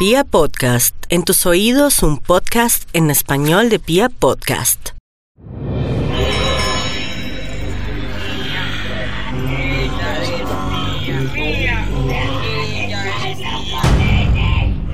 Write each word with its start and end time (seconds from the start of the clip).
Pia 0.00 0.24
Podcast, 0.24 0.96
en 1.10 1.24
tus 1.24 1.44
oídos 1.44 2.02
un 2.02 2.16
podcast 2.16 2.88
en 2.94 3.10
español 3.10 3.68
de 3.68 3.78
Pia 3.78 4.08
Podcast. 4.08 4.92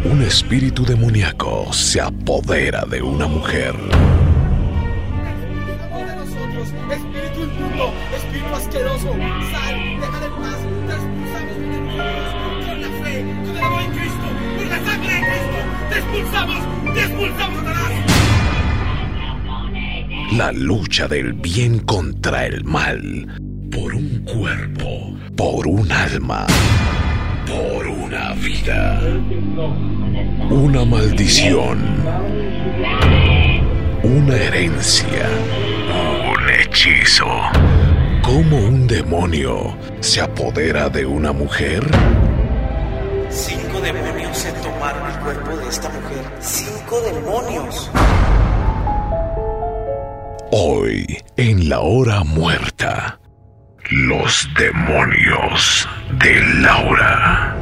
Un 0.02 0.22
espíritu 0.22 0.84
demoníaco 0.84 1.72
se 1.72 2.00
apodera 2.00 2.84
de 2.84 3.00
una 3.00 3.28
mujer. 3.28 3.76
La 20.36 20.52
lucha 20.52 21.08
del 21.08 21.32
bien 21.32 21.78
contra 21.78 22.44
el 22.44 22.62
mal. 22.62 23.26
Por 23.70 23.94
un 23.94 24.22
cuerpo, 24.24 25.16
por 25.34 25.66
un 25.66 25.90
alma, 25.90 26.46
por 27.46 27.86
una 27.86 28.34
vida. 28.34 29.00
Una 30.50 30.84
maldición. 30.84 31.78
Una 34.02 34.36
herencia. 34.36 35.26
Un 36.28 36.50
hechizo. 36.50 37.26
¿Cómo 38.20 38.58
un 38.58 38.86
demonio 38.86 39.74
se 40.00 40.20
apodera 40.20 40.90
de 40.90 41.06
una 41.06 41.32
mujer? 41.32 41.82
Cinco 43.30 43.80
demonios 43.80 44.36
se 44.36 44.52
tomaron 44.52 45.10
el 45.10 45.18
cuerpo 45.20 45.56
de 45.56 45.68
esta 45.68 45.88
mujer. 45.88 46.24
Cinco 46.40 47.00
demonios. 47.00 47.90
Hoy, 50.52 51.18
en 51.36 51.68
la 51.68 51.80
hora 51.80 52.22
muerta, 52.22 53.18
los 53.90 54.48
demonios 54.56 55.88
de 56.20 56.40
Laura. 56.60 57.56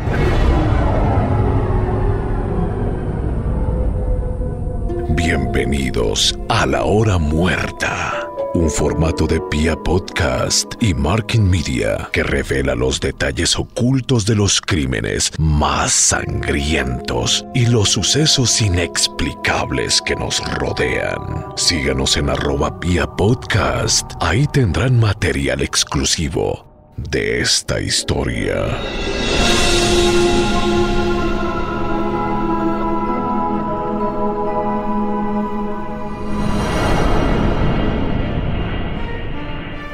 Bienvenidos 5.09 6.39
a 6.51 6.67
la 6.67 6.85
hora 6.85 7.17
muerta, 7.17 8.23
un 8.55 8.70
formato 8.70 9.27
de 9.27 9.41
Pia 9.41 9.77
Podcast 9.77 10.74
y 10.80 10.94
Marking 10.94 11.50
Media 11.50 12.08
que 12.12 12.22
revela 12.22 12.74
los 12.74 13.00
detalles 13.00 13.58
ocultos 13.58 14.24
de 14.27 14.36
los 14.36 14.60
crímenes 14.60 15.33
más 15.38 15.92
sangrientos 15.92 17.44
y 17.52 17.66
los 17.66 17.91
sucesos 17.91 18.62
inexplicables 18.62 20.00
que 20.00 20.14
nos 20.14 20.41
rodean. 20.55 21.52
Síganos 21.56 22.16
en 22.16 22.30
arroba 22.30 22.78
Pia 22.78 23.06
Podcast, 23.06 24.12
ahí 24.20 24.47
tendrán 24.47 25.00
material 25.00 25.60
exclusivo 25.60 26.94
de 26.97 27.41
esta 27.41 27.80
historia. 27.80 28.78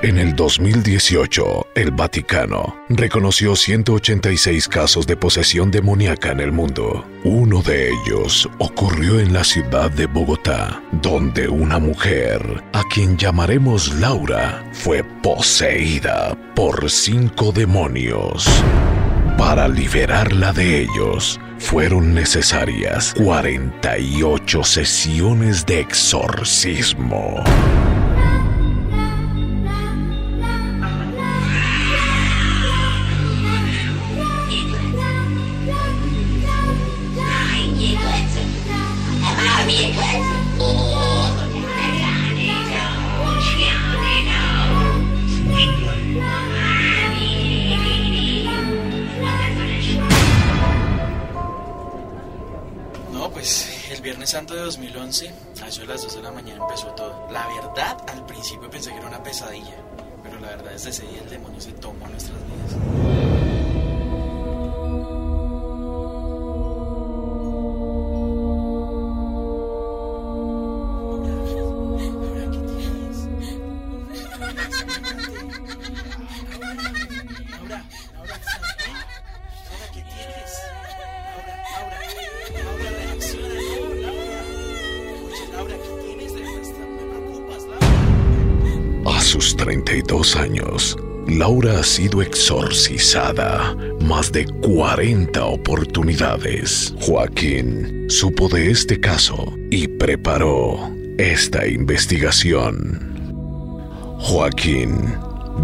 En 0.03 0.17
el 0.17 0.35
2018, 0.35 1.73
el 1.75 1.91
Vaticano 1.91 2.75
reconoció 2.89 3.55
186 3.55 4.67
casos 4.67 5.07
de 5.07 5.15
posesión 5.15 5.71
demoníaca 5.71 6.33
en 6.33 6.41
el 6.41 6.53
mundo. 6.53 7.05
Uno 7.23 7.61
de 7.61 7.91
ellos 7.91 8.49
ocurrió 8.59 9.21
en 9.21 9.35
la 9.35 9.45
ciudad 9.45 9.91
de 9.91 10.07
Bogotá, 10.07 10.83
donde 10.91 11.51
una 11.51 11.79
mujer, 11.79 12.41
a 12.73 12.83
quien 12.85 13.19
llamaremos 13.19 13.95
Laura, 13.97 14.65
fue 14.73 15.05
poseída 15.05 16.35
por 16.55 16.91
cinco 16.91 17.53
demonios. 17.53 18.49
Para 19.37 19.69
liberarla 19.69 20.55
de 20.55 20.81
ellos, 20.81 21.39
fueron 21.59 22.15
necesarias 22.15 23.13
48 23.23 24.65
sesiones 24.65 25.67
de 25.67 25.81
exorcismo. 25.81 27.45
Santo 54.31 54.55
de 54.55 54.61
2011, 54.61 55.35
a 55.61 55.67
eso 55.67 55.81
de 55.81 55.89
las 55.89 56.03
2 56.03 56.15
de 56.15 56.23
la 56.23 56.31
mañana 56.31 56.63
empezó 56.63 56.87
todo. 56.93 57.27
La 57.33 57.49
verdad, 57.49 57.97
al 58.07 58.25
principio 58.27 58.71
pensé 58.71 58.91
que 58.91 58.99
era 58.99 59.09
una 59.09 59.21
pesadilla, 59.21 59.75
pero 60.23 60.39
la 60.39 60.51
verdad 60.51 60.71
desde 60.71 60.91
ese 60.91 61.03
día 61.03 61.21
el 61.21 61.31
demonio 61.31 61.61
se 61.61 61.73
tomó 61.73 62.07
nuestras 62.07 62.39
vidas. 62.47 63.10
Ha 91.69 91.83
sido 91.83 92.23
exorcizada 92.23 93.77
más 94.01 94.33
de 94.33 94.47
40 94.47 95.45
oportunidades. 95.45 96.95
Joaquín 97.01 98.07
supo 98.09 98.49
de 98.49 98.71
este 98.71 98.99
caso 98.99 99.53
y 99.71 99.87
preparó 99.87 100.91
esta 101.19 101.67
investigación. 101.67 102.99
Joaquín, 104.19 105.15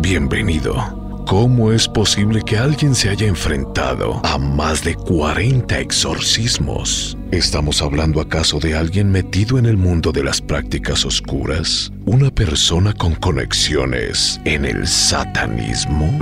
bienvenido. 0.00 1.05
¿Cómo 1.26 1.72
es 1.72 1.88
posible 1.88 2.40
que 2.46 2.56
alguien 2.56 2.94
se 2.94 3.08
haya 3.08 3.26
enfrentado 3.26 4.20
a 4.22 4.38
más 4.38 4.84
de 4.84 4.94
40 4.94 5.80
exorcismos? 5.80 7.18
¿Estamos 7.32 7.82
hablando 7.82 8.20
acaso 8.20 8.60
de 8.60 8.76
alguien 8.76 9.10
metido 9.10 9.58
en 9.58 9.66
el 9.66 9.76
mundo 9.76 10.12
de 10.12 10.22
las 10.22 10.40
prácticas 10.40 11.04
oscuras? 11.04 11.90
¿Una 12.04 12.30
persona 12.30 12.92
con 12.92 13.16
conexiones 13.16 14.40
en 14.44 14.64
el 14.66 14.86
satanismo? 14.86 16.16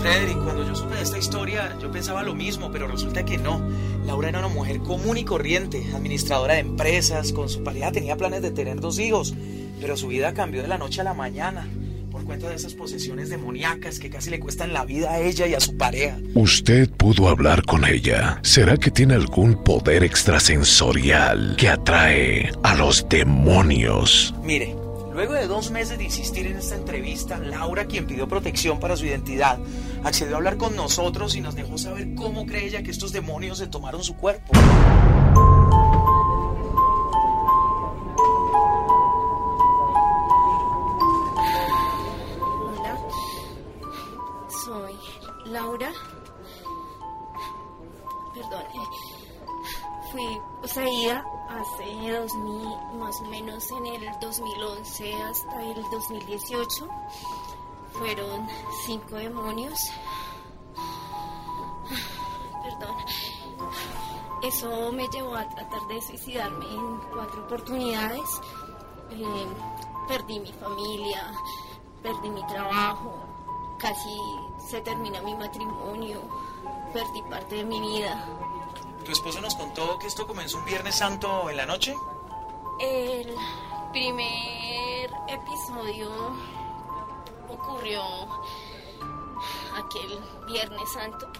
Frederick, 0.00 0.36
cuando 0.44 0.66
yo 0.66 0.74
supe 0.74 0.96
de 0.96 1.02
esta 1.02 1.16
historia, 1.16 1.74
yo 1.80 1.90
pensaba 1.90 2.22
lo 2.22 2.34
mismo, 2.34 2.70
pero 2.70 2.88
resulta 2.88 3.24
que 3.24 3.38
no. 3.38 3.66
Laura 4.04 4.28
era 4.28 4.40
una 4.40 4.48
mujer 4.48 4.80
común 4.80 5.16
y 5.16 5.24
corriente, 5.24 5.82
administradora 5.94 6.54
de 6.54 6.60
empresas, 6.60 7.32
con 7.32 7.48
su 7.48 7.64
pareja 7.64 7.90
tenía 7.90 8.18
planes 8.18 8.42
de 8.42 8.50
tener 8.50 8.80
dos 8.80 8.98
hijos, 8.98 9.32
pero 9.80 9.96
su 9.96 10.08
vida 10.08 10.34
cambió 10.34 10.60
de 10.60 10.68
la 10.68 10.76
noche 10.76 11.00
a 11.00 11.04
la 11.04 11.14
mañana 11.14 11.66
por 12.22 12.28
cuenta 12.28 12.48
de 12.48 12.54
esas 12.54 12.74
posesiones 12.74 13.30
demoníacas 13.30 13.98
que 13.98 14.08
casi 14.08 14.30
le 14.30 14.38
cuestan 14.38 14.72
la 14.72 14.84
vida 14.84 15.10
a 15.10 15.18
ella 15.18 15.48
y 15.48 15.54
a 15.54 15.60
su 15.60 15.76
pareja. 15.76 16.18
Usted 16.34 16.88
pudo 16.90 17.28
hablar 17.28 17.64
con 17.64 17.84
ella. 17.84 18.38
¿Será 18.42 18.76
que 18.76 18.92
tiene 18.92 19.14
algún 19.14 19.64
poder 19.64 20.04
extrasensorial 20.04 21.56
que 21.58 21.68
atrae 21.68 22.52
a 22.62 22.76
los 22.76 23.08
demonios? 23.08 24.34
Mire, 24.44 24.76
luego 25.12 25.32
de 25.32 25.48
dos 25.48 25.72
meses 25.72 25.98
de 25.98 26.04
insistir 26.04 26.46
en 26.46 26.58
esta 26.58 26.76
entrevista, 26.76 27.38
Laura, 27.38 27.86
quien 27.86 28.06
pidió 28.06 28.28
protección 28.28 28.78
para 28.78 28.96
su 28.96 29.04
identidad, 29.04 29.58
accedió 30.04 30.34
a 30.34 30.36
hablar 30.36 30.56
con 30.58 30.76
nosotros 30.76 31.34
y 31.34 31.40
nos 31.40 31.56
dejó 31.56 31.76
saber 31.76 32.14
cómo 32.14 32.46
cree 32.46 32.66
ella 32.66 32.84
que 32.84 32.92
estos 32.92 33.10
demonios 33.10 33.58
se 33.58 33.66
tomaron 33.66 34.04
su 34.04 34.14
cuerpo. 34.14 34.52
Hasta 55.32 55.62
el 55.62 55.82
2018. 55.90 56.88
Fueron 57.92 58.46
cinco 58.84 59.16
demonios. 59.16 59.78
eso 64.42 64.92
me 64.92 65.08
llevó 65.08 65.36
a 65.36 65.48
tratar 65.48 65.80
de 65.88 66.02
suicidarme 66.02 66.66
en 66.66 66.98
cuatro 67.14 67.44
oportunidades. 67.44 68.28
Eh, 69.10 69.46
perdí 70.08 70.40
mi 70.40 70.52
familia, 70.52 71.32
perdí 72.02 72.28
mi 72.28 72.44
trabajo, 72.46 73.14
casi 73.78 74.14
se 74.68 74.80
termina 74.82 75.22
mi 75.22 75.34
matrimonio, 75.34 76.20
perdí 76.92 77.22
parte 77.22 77.56
de 77.56 77.64
mi 77.64 77.80
vida. 77.80 78.26
¿Tu 79.04 79.12
esposo 79.12 79.40
nos 79.40 79.54
contó 79.54 79.98
que 79.98 80.08
esto 80.08 80.26
comenzó 80.26 80.58
un 80.58 80.64
Viernes 80.66 80.96
Santo 80.96 81.48
en 81.48 81.56
la 81.56 81.66
noche? 81.66 81.94
El 82.80 83.34
primer 83.92 85.10
episodio 85.28 86.10
ocurrió 87.50 88.02
aquel 89.76 90.18
Viernes 90.46 90.92
Santo. 90.92 91.30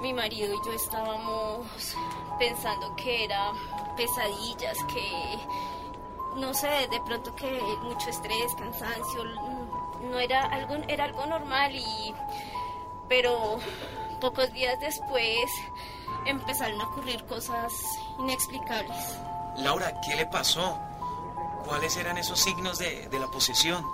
Mi 0.00 0.12
marido 0.12 0.52
y 0.52 0.66
yo 0.66 0.72
estábamos 0.72 1.66
pensando 2.40 2.96
que 2.96 3.24
era 3.24 3.52
pesadillas, 3.96 4.76
que 4.92 5.08
no 6.40 6.52
sé, 6.54 6.88
de 6.90 7.00
pronto 7.06 7.32
que 7.36 7.60
mucho 7.82 8.10
estrés, 8.10 8.54
cansancio, 8.56 9.24
no 10.10 10.18
era 10.18 10.42
algo 10.46 10.74
era 10.88 11.04
algo 11.04 11.24
normal 11.26 11.72
y 11.72 12.12
pero 13.08 13.60
pocos 14.20 14.52
días 14.52 14.80
después 14.80 15.52
empezaron 16.26 16.80
a 16.80 16.84
ocurrir 16.88 17.24
cosas 17.26 17.72
inexplicables. 18.18 19.18
Laura, 19.58 20.00
¿qué 20.00 20.16
le 20.16 20.26
pasó? 20.26 20.80
¿Cuáles 21.64 21.96
eran 21.96 22.18
esos 22.18 22.40
signos 22.40 22.78
de, 22.78 23.08
de 23.08 23.18
la 23.18 23.26
posesión? 23.28 23.84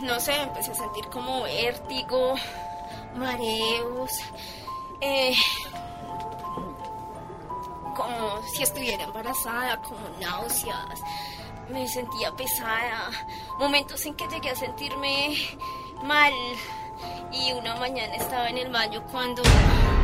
No 0.00 0.18
sé, 0.20 0.34
empecé 0.40 0.72
a 0.72 0.74
sentir 0.74 1.06
como 1.08 1.42
vértigo, 1.42 2.34
mareos, 3.14 4.10
eh, 5.00 5.34
como 7.94 8.42
si 8.54 8.62
estuviera 8.62 9.04
embarazada, 9.04 9.80
como 9.82 10.00
náuseas, 10.20 11.00
me 11.68 11.86
sentía 11.88 12.32
pesada, 12.32 13.10
momentos 13.58 14.04
en 14.06 14.14
que 14.14 14.26
llegué 14.28 14.50
a 14.50 14.56
sentirme 14.56 15.36
mal. 16.02 16.32
Y 17.32 17.52
una 17.52 17.76
mañana 17.76 18.14
estaba 18.14 18.48
en 18.48 18.58
el 18.58 18.70
baño 18.70 19.04
cuando... 19.10 19.42
Cuando, 19.42 19.95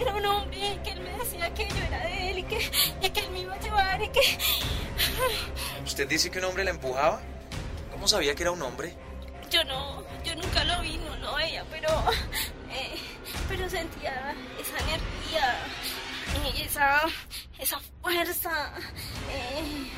era 0.00 0.14
un 0.14 0.26
hombre 0.26 0.74
y 0.74 0.78
que 0.78 0.90
él 0.90 1.00
me 1.00 1.10
decía 1.18 1.52
que 1.54 1.68
yo 1.68 1.76
era 1.86 1.98
de 2.00 2.30
él 2.30 2.38
y 2.38 2.42
que, 2.44 2.70
y 3.02 3.10
que 3.10 3.20
él 3.20 3.30
me 3.30 3.40
iba 3.40 3.54
a 3.54 3.60
llevar 3.60 4.02
y 4.02 4.08
que... 4.08 4.20
¿Usted 5.84 6.08
dice 6.08 6.30
que 6.30 6.38
un 6.38 6.44
hombre 6.44 6.64
la 6.64 6.70
empujaba? 6.70 7.20
¿Cómo 7.90 8.08
sabía 8.08 8.34
que 8.34 8.42
era 8.42 8.52
un 8.52 8.62
hombre? 8.62 8.94
Yo 9.50 9.64
no, 9.64 10.04
yo 10.24 10.34
nunca 10.36 10.64
lo 10.64 10.80
vi, 10.80 10.96
no 10.98 11.16
lo 11.16 11.34
veía, 11.34 11.64
pero, 11.70 11.88
eh, 12.70 12.96
pero 13.48 13.68
sentía 13.68 14.34
esa 14.60 14.78
energía, 14.84 15.58
eh, 16.44 16.64
esa, 16.64 17.02
esa 17.58 17.80
fuerza. 18.00 18.72
eh, 19.32 19.90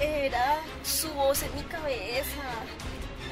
era 0.00 0.60
su 0.84 1.08
voz 1.12 1.42
en 1.42 1.54
mi 1.56 1.62
cabeza. 1.62 2.42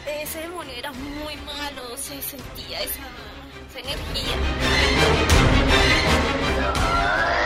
Ese 0.06 0.40
demonio 0.40 0.72
era 0.74 0.92
muy 0.92 1.36
malo, 1.36 1.96
se 1.96 2.20
sentía 2.22 2.82
esa, 2.82 3.00
esa 3.70 3.80
energía. 3.80 5.55
Yeah. 7.06 7.45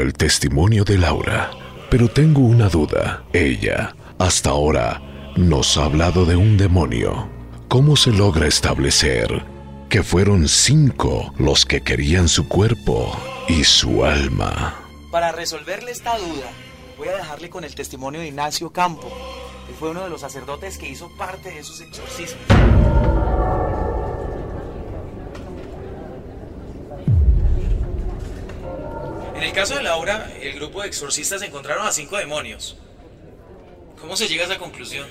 El 0.00 0.14
testimonio 0.14 0.84
de 0.84 0.98
Laura, 0.98 1.50
pero 1.90 2.08
tengo 2.08 2.40
una 2.40 2.68
duda. 2.68 3.24
Ella, 3.32 3.94
hasta 4.18 4.50
ahora, 4.50 5.00
nos 5.36 5.76
ha 5.76 5.84
hablado 5.84 6.24
de 6.24 6.36
un 6.36 6.56
demonio. 6.56 7.28
¿Cómo 7.68 7.96
se 7.96 8.10
logra 8.10 8.46
establecer 8.46 9.44
que 9.88 10.02
fueron 10.02 10.48
cinco 10.48 11.32
los 11.38 11.66
que 11.66 11.82
querían 11.82 12.28
su 12.28 12.48
cuerpo 12.48 13.16
y 13.48 13.64
su 13.64 14.04
alma? 14.04 14.74
Para 15.10 15.32
resolverle 15.32 15.90
esta 15.90 16.18
duda, 16.18 16.50
voy 16.96 17.08
a 17.08 17.16
dejarle 17.16 17.50
con 17.50 17.64
el 17.64 17.74
testimonio 17.74 18.20
de 18.20 18.28
Ignacio 18.28 18.70
Campo. 18.70 19.08
Él 19.68 19.74
fue 19.78 19.90
uno 19.90 20.02
de 20.02 20.10
los 20.10 20.22
sacerdotes 20.22 20.78
que 20.78 20.88
hizo 20.88 21.10
parte 21.16 21.50
de 21.50 21.60
esos 21.60 21.80
exorcismos. 21.80 23.11
En 29.42 29.48
el 29.48 29.54
caso 29.54 29.74
de 29.74 29.82
Laura, 29.82 30.32
el 30.40 30.52
grupo 30.52 30.82
de 30.82 30.86
exorcistas 30.86 31.42
encontraron 31.42 31.84
a 31.84 31.90
cinco 31.90 32.16
demonios. 32.16 32.76
¿Cómo 34.00 34.16
se 34.16 34.28
llega 34.28 34.44
a 34.44 34.46
esa 34.46 34.56
conclusión? 34.56 35.08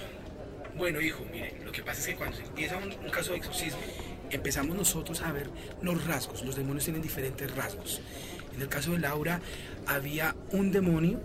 Bueno, 0.78 1.02
hijo, 1.02 1.26
mire, 1.34 1.60
lo 1.66 1.72
que 1.74 1.84
pasa 1.84 2.00
es 2.00 2.08
que 2.08 2.16
cuando 2.16 2.38
se 2.38 2.44
empieza 2.44 2.78
un, 2.78 2.94
un 2.94 3.10
caso 3.10 3.32
de 3.32 3.40
exorcismo, 3.40 3.82
empezamos 4.30 4.74
nosotros 4.78 5.22
a 5.22 5.34
ver 5.34 5.50
los 5.82 6.08
rasgos. 6.08 6.44
Los 6.46 6.56
demonios 6.56 6.86
tienen 6.86 7.02
diferentes 7.02 7.54
rasgos. 7.54 8.00
En 8.56 8.62
el 8.62 8.70
caso 8.70 8.92
de 8.92 9.00
Laura, 9.00 9.42
había 9.86 10.34
un 10.52 10.72
demonio 10.72 11.20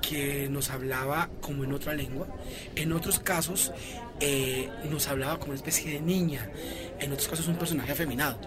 que 0.00 0.48
nos 0.48 0.70
hablaba 0.70 1.30
como 1.40 1.64
en 1.64 1.72
otra 1.72 1.94
lengua. 1.94 2.28
En 2.76 2.92
otros 2.92 3.18
casos, 3.18 3.72
eh, 4.20 4.70
nos 4.88 5.08
hablaba 5.08 5.40
como 5.40 5.50
una 5.50 5.56
especie 5.56 5.90
de 5.90 6.00
niña. 6.00 6.48
En 7.00 7.12
otros 7.12 7.26
casos, 7.26 7.48
un 7.48 7.56
personaje 7.56 7.90
afeminado. 7.90 8.38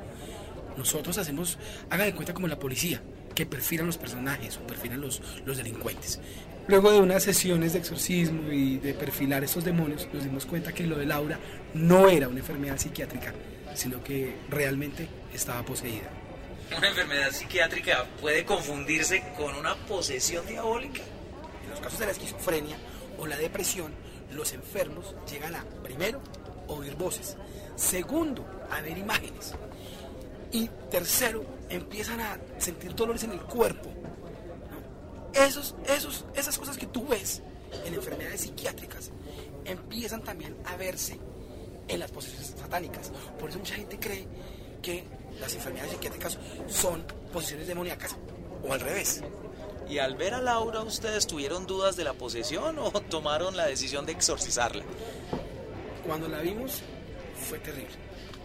Nosotros 0.78 1.18
hacemos, 1.18 1.60
haga 1.90 2.06
de 2.06 2.14
cuenta 2.16 2.34
como 2.34 2.48
la 2.48 2.58
policía, 2.58 3.02
que 3.34 3.46
perfilan 3.46 3.88
los 3.88 3.98
personajes 3.98 4.58
o 4.58 4.68
perfilan 4.68 5.02
los, 5.02 5.22
los 5.46 5.58
delincuentes. 5.58 6.20
Luego 6.68 6.92
de 6.92 7.00
unas 7.00 7.24
sesiones 7.24 7.74
de 7.74 7.80
exorcismo 7.80 8.52
y 8.52 8.78
de 8.78 8.94
perfilar 8.94 9.44
esos 9.44 9.64
demonios, 9.64 10.08
nos 10.14 10.24
dimos 10.24 10.46
cuenta 10.46 10.74
que 10.74 10.86
lo 10.86 10.98
de 10.98 11.06
Laura 11.06 11.40
no 11.74 12.08
era 12.08 12.28
una 12.28 12.40
enfermedad 12.40 12.78
psiquiátrica, 12.78 13.34
sino 13.74 14.04
que 14.04 14.36
realmente 14.50 15.08
estaba 15.34 15.64
poseída. 15.64 16.10
Una 16.78 16.88
enfermedad 16.88 17.32
psiquiátrica 17.32 18.06
puede 18.22 18.46
confundirse 18.46 19.24
con 19.36 19.56
una 19.56 19.76
posesión 19.76 20.46
diabólica. 20.46 21.02
En 21.64 21.70
los 21.72 21.80
casos 21.80 22.00
de 22.00 22.06
la 22.06 22.12
esquizofrenia 22.12 22.78
o 23.18 23.28
la 23.28 23.38
depresión, 23.38 23.92
los 24.32 24.54
enfermos 24.54 25.16
llegan 25.30 25.56
a, 25.56 25.66
primero, 25.84 26.22
oír 26.68 26.96
voces, 26.96 27.36
segundo, 27.76 28.46
a 28.70 28.82
ver 28.82 28.98
imágenes 28.98 29.54
y 30.52 30.70
tercero, 30.90 31.46
empiezan 31.72 32.20
a 32.22 32.38
sentir 32.58 32.94
dolores 32.96 33.24
en 33.24 33.32
el 33.32 33.42
cuerpo. 33.42 33.90
¿no? 33.90 35.42
Esos, 35.42 35.76
esos, 35.88 36.26
esas 36.36 36.58
cosas 36.58 36.78
que 36.78 36.86
tú 36.86 37.08
ves 37.08 37.42
en 37.86 37.94
enfermedades 37.94 38.42
psiquiátricas 38.42 39.12
empiezan 39.66 40.24
también 40.24 40.56
a 40.66 40.76
verse 40.76 41.18
en 41.88 42.00
las 42.00 42.12
posesiones 42.12 42.54
satánicas. 42.60 43.12
Por 43.40 43.50
eso 43.50 43.60
mucha 43.60 43.76
gente 43.76 44.00
cree 44.00 44.28
que 44.82 45.04
las 45.40 45.54
enfermedades 45.56 45.94
psiquiátricas 45.94 46.38
son 46.68 47.04
posesiones 47.32 47.68
demoníacas 47.68 48.16
o 48.68 48.74
al 48.74 48.80
revés. 48.80 49.22
¿Y 49.90 50.00
al 50.00 50.16
ver 50.16 50.34
a 50.34 50.42
Laura 50.42 50.82
ustedes 50.82 51.28
tuvieron 51.28 51.68
dudas 51.68 51.96
de 51.96 52.04
la 52.04 52.14
posesión 52.14 52.80
o 52.80 52.92
tomaron 53.10 53.58
la 53.58 53.66
decisión 53.66 54.06
de 54.06 54.14
exorcizarla? 54.14 54.84
Cuando 56.06 56.28
la 56.28 56.40
vimos 56.40 56.82
fue 57.50 57.60
terrible, 57.60 57.96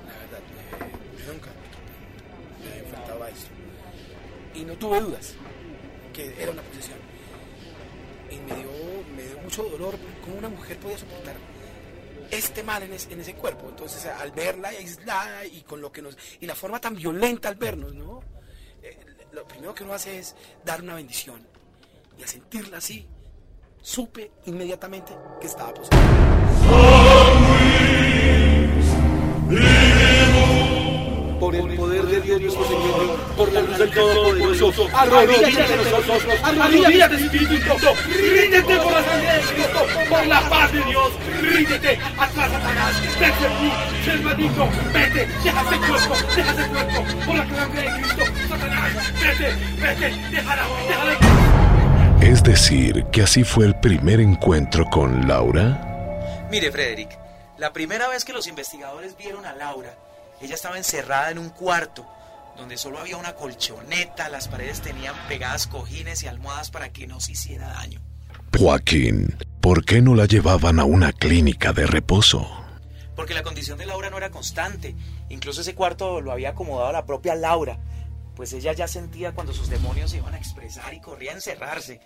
la 0.06 0.18
verdad. 0.18 0.40
eh, 0.80 1.32
nunca 1.32 1.50
Y 4.54 4.64
no 4.64 4.74
tuve 4.74 5.00
dudas 5.00 5.34
que 6.12 6.34
era 6.42 6.50
una 6.50 6.62
posesión. 6.62 6.98
y 8.30 8.36
me 8.36 8.56
dio, 8.56 8.70
me 9.14 9.22
dio 9.22 9.38
mucho 9.42 9.62
dolor 9.64 9.96
cómo 10.24 10.38
una 10.38 10.48
mujer 10.48 10.78
podía 10.78 10.98
soportar 10.98 11.36
este 12.30 12.62
mal 12.62 12.82
en, 12.82 12.92
ese, 12.92 13.12
en 13.12 13.20
ese 13.20 13.34
cuerpo. 13.34 13.68
Entonces, 13.68 14.06
al 14.06 14.32
verla 14.32 14.68
aislada 14.68 15.44
y 15.44 15.62
con 15.62 15.80
lo 15.80 15.92
que 15.92 16.02
nos 16.02 16.16
y 16.40 16.46
la 16.46 16.54
forma 16.54 16.80
tan 16.80 16.94
violenta 16.96 17.48
al 17.48 17.56
vernos, 17.56 17.94
¿no? 17.94 18.20
Eh, 18.82 18.98
lo 19.32 19.46
primero 19.46 19.74
que 19.74 19.84
uno 19.84 19.94
hace 19.94 20.18
es 20.18 20.34
dar 20.64 20.82
una 20.82 20.94
bendición 20.94 21.46
y 22.18 22.22
al 22.22 22.28
sentirla 22.28 22.78
así, 22.78 23.06
supe 23.80 24.32
inmediatamente 24.46 25.12
que 25.40 25.46
estaba 25.46 25.74
posible. 25.74 26.00
Por 31.40 31.54
el 31.54 31.76
poder 31.76 32.02
de 32.04 32.20
Dios 32.22 32.40
nuestro 32.40 32.64
Señor, 32.66 33.20
por 33.36 33.52
la 33.52 33.60
luz 33.60 33.78
del 33.78 33.90
Todopoderoso, 33.90 34.88
arrodíllate 34.92 35.76
nosotros, 35.76 36.22
arrodíllate 36.42 37.16
Espíritu 37.16 37.56
Santo, 37.58 37.92
ríndete 38.08 38.76
por 38.78 38.92
la 38.92 39.04
sangre 39.04 39.32
de 39.32 39.40
Cristo, 39.40 39.86
por 40.08 40.26
la 40.26 40.48
paz 40.48 40.72
de 40.72 40.84
Dios, 40.84 41.12
ríndete 41.42 41.98
atrás 42.18 42.50
Satanás, 42.52 43.02
vete 43.20 43.46
aquí, 43.46 43.72
ser 44.04 44.20
maldito, 44.22 44.68
vete, 44.94 45.26
deja 45.44 45.60
ese 45.60 45.78
cuerpo, 45.86 46.14
deja 46.34 46.52
ese 46.52 46.68
cuerpo, 46.68 47.04
por 47.26 47.36
la 47.36 47.56
sangre 47.56 47.82
de 47.82 48.00
Cristo, 48.00 48.24
Satanás, 48.48 48.92
vete, 49.20 49.54
vete, 49.78 50.30
déjala, 50.30 50.62
déjala. 50.88 51.18
Es 52.22 52.42
decir, 52.42 53.04
que 53.12 53.22
así 53.22 53.44
fue 53.44 53.66
el 53.66 53.78
primer 53.78 54.20
encuentro 54.20 54.86
con 54.86 55.28
Laura. 55.28 56.46
Mire, 56.50 56.72
Frederick, 56.72 57.10
la 57.58 57.72
primera 57.72 58.08
vez 58.08 58.24
que 58.24 58.32
los 58.32 58.46
investigadores 58.46 59.16
vieron 59.16 59.44
a 59.46 59.52
Laura, 59.52 59.94
ella 60.40 60.54
estaba 60.54 60.76
encerrada 60.76 61.30
en 61.30 61.38
un 61.38 61.50
cuarto 61.50 62.06
donde 62.56 62.78
solo 62.78 62.98
había 62.98 63.16
una 63.16 63.34
colchoneta, 63.34 64.28
las 64.28 64.48
paredes 64.48 64.80
tenían 64.80 65.14
pegadas 65.28 65.66
cojines 65.66 66.22
y 66.22 66.26
almohadas 66.26 66.70
para 66.70 66.90
que 66.90 67.06
no 67.06 67.20
se 67.20 67.32
hiciera 67.32 67.68
daño. 67.68 68.00
Joaquín, 68.56 69.36
¿por 69.60 69.84
qué 69.84 70.00
no 70.00 70.14
la 70.14 70.24
llevaban 70.24 70.80
a 70.80 70.84
una 70.84 71.12
clínica 71.12 71.72
de 71.72 71.86
reposo? 71.86 72.48
Porque 73.14 73.34
la 73.34 73.42
condición 73.42 73.78
de 73.78 73.86
Laura 73.86 74.10
no 74.10 74.16
era 74.16 74.30
constante. 74.30 74.94
Incluso 75.28 75.60
ese 75.60 75.74
cuarto 75.74 76.20
lo 76.20 76.32
había 76.32 76.50
acomodado 76.50 76.92
la 76.92 77.04
propia 77.04 77.34
Laura, 77.34 77.78
pues 78.34 78.52
ella 78.52 78.72
ya 78.72 78.88
sentía 78.88 79.32
cuando 79.32 79.52
sus 79.52 79.68
demonios 79.68 80.10
se 80.10 80.18
iban 80.18 80.34
a 80.34 80.38
expresar 80.38 80.92
y 80.94 81.00
corría 81.00 81.32
a 81.32 81.34
encerrarse. 81.34 82.00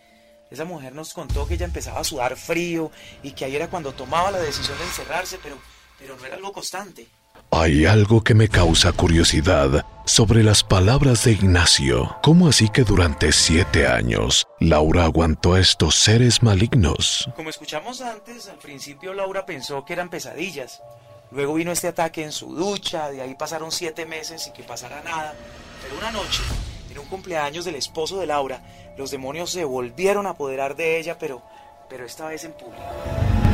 Esa 0.51 0.65
mujer 0.65 0.95
nos 0.95 1.15
contó 1.15 1.47
que 1.47 1.55
ella 1.55 1.67
empezaba 1.67 2.01
a 2.01 2.05
sudar 2.05 2.37
frío 2.37 2.91
y 3.23 3.33
que 3.33 3.45
ahí 3.45 3.55
era 3.55 3.69
cuando 3.71 3.93
tomaba 3.93 4.33
la 4.33 4.39
decisión 4.39 4.77
de 4.79 4.85
encerrarse, 4.85 5.39
pero, 5.43 5.57
pero 5.99 6.17
no 6.17 6.25
era 6.25 6.37
algo 6.37 6.53
constante. 6.53 7.07
Hay 7.53 7.85
algo 7.85 8.23
que 8.23 8.35
me 8.35 8.49
causa 8.49 8.93
curiosidad 8.93 9.85
sobre 10.05 10.45
las 10.45 10.63
palabras 10.63 11.25
de 11.25 11.33
Ignacio. 11.33 12.17
¿Cómo 12.23 12.47
así 12.47 12.69
que 12.69 12.85
durante 12.85 13.33
siete 13.33 13.89
años 13.89 14.47
Laura 14.61 15.05
aguantó 15.05 15.55
a 15.55 15.61
estos 15.61 15.97
seres 15.97 16.45
malignos? 16.45 17.29
Como 17.35 17.51
escuchamos 17.51 18.03
antes, 18.03 18.49
al 18.49 18.59
principio 18.59 19.15
Laura 19.15 19.47
pensó 19.47 19.85
que 19.85 19.95
eran 19.95 20.11
pesadillas. 20.11 20.81
Luego 21.33 21.55
vino 21.55 21.73
este 21.73 21.89
ataque 21.89 22.23
en 22.23 22.31
su 22.31 22.55
ducha, 22.55 23.11
de 23.11 23.21
ahí 23.21 23.35
pasaron 23.35 23.73
siete 23.73 24.07
meses 24.07 24.45
sin 24.45 24.53
que 24.53 24.63
pasara 24.63 25.03
nada. 25.03 25.35
Pero 25.83 25.99
una 25.99 26.13
noche, 26.13 26.43
en 26.89 27.01
un 27.01 27.07
cumpleaños 27.07 27.65
del 27.65 27.75
esposo 27.75 28.21
de 28.21 28.27
Laura, 28.27 28.63
los 28.97 29.11
demonios 29.11 29.51
se 29.51 29.65
volvieron 29.65 30.29
a 30.29 30.31
apoderar 30.31 30.77
de 30.77 31.01
ella, 31.01 31.19
pero, 31.19 31.43
pero 31.89 32.07
esta 32.07 32.29
vez 32.29 32.45
en 32.45 32.53
público. 32.53 33.50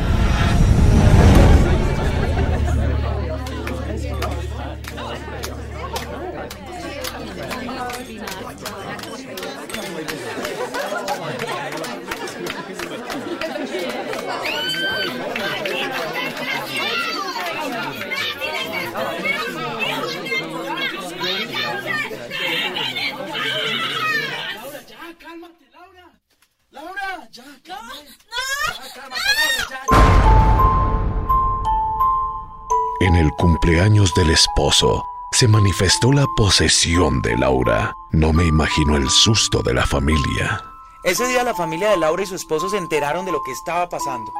En 32.99 33.15
el 33.15 33.31
cumpleaños 33.31 34.13
del 34.15 34.31
esposo 34.31 35.03
se 35.31 35.47
manifestó 35.47 36.11
la 36.11 36.25
posesión 36.35 37.21
de 37.21 37.37
Laura. 37.37 37.95
No 38.11 38.33
me 38.33 38.45
imagino 38.45 38.95
el 38.95 39.09
susto 39.09 39.61
de 39.61 39.73
la 39.73 39.85
familia. 39.85 40.63
Ese 41.03 41.27
día 41.27 41.43
la 41.43 41.53
familia 41.53 41.91
de 41.91 41.97
Laura 41.97 42.23
y 42.23 42.25
su 42.25 42.35
esposo 42.35 42.69
se 42.69 42.77
enteraron 42.77 43.25
de 43.25 43.31
lo 43.31 43.41
que 43.43 43.51
estaba 43.51 43.87
pasando. 43.87 44.31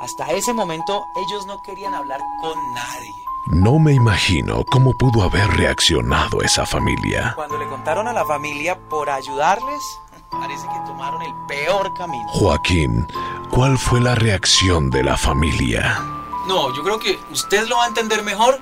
Hasta 0.00 0.32
ese 0.32 0.54
momento 0.54 1.04
ellos 1.14 1.46
no 1.46 1.60
querían 1.62 1.94
hablar 1.94 2.20
con 2.40 2.56
nadie. 2.74 3.12
No 3.48 3.78
me 3.78 3.92
imagino 3.92 4.64
cómo 4.64 4.92
pudo 4.96 5.22
haber 5.22 5.46
reaccionado 5.48 6.40
esa 6.42 6.64
familia. 6.64 7.34
Cuando 7.36 7.58
le 7.58 7.68
contaron 7.68 8.08
a 8.08 8.12
la 8.12 8.24
familia 8.24 8.78
por 8.88 9.10
ayudarles, 9.10 9.82
parece 10.30 10.66
que 10.68 10.80
tomaron 10.86 11.20
el 11.22 11.32
peor 11.46 11.92
camino. 11.94 12.28
Joaquín, 12.28 13.06
¿cuál 13.50 13.78
fue 13.78 14.00
la 14.00 14.14
reacción 14.14 14.90
de 14.90 15.02
la 15.02 15.16
familia? 15.16 15.98
No, 16.46 16.74
yo 16.74 16.82
creo 16.82 16.98
que 16.98 17.18
usted 17.32 17.66
lo 17.68 17.76
va 17.76 17.84
a 17.84 17.88
entender 17.88 18.22
mejor 18.22 18.58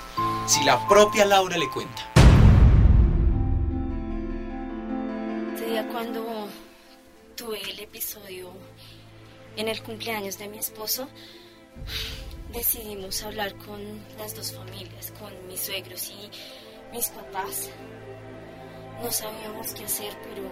si 0.47 0.64
la 0.64 0.87
propia 0.88 1.25
Laura 1.25 1.57
le 1.57 1.68
cuenta. 1.71 2.11
Ese 5.54 5.66
día 5.66 5.88
cuando 5.88 6.49
tuve 7.37 7.61
el 7.71 7.78
episodio 7.80 8.50
en 9.57 9.68
el 9.68 9.83
cumpleaños 9.83 10.38
de 10.38 10.49
mi 10.49 10.59
esposo, 10.59 11.09
decidimos 12.52 13.23
hablar 13.23 13.54
con 13.57 13.80
las 14.18 14.35
dos 14.35 14.52
familias, 14.52 15.12
con 15.18 15.33
mis 15.47 15.61
suegros 15.61 16.11
y 16.11 16.30
mis 16.92 17.09
papás. 17.09 17.71
No 19.02 19.11
sabíamos 19.12 19.73
qué 19.75 19.85
hacer, 19.85 20.16
pero 20.25 20.42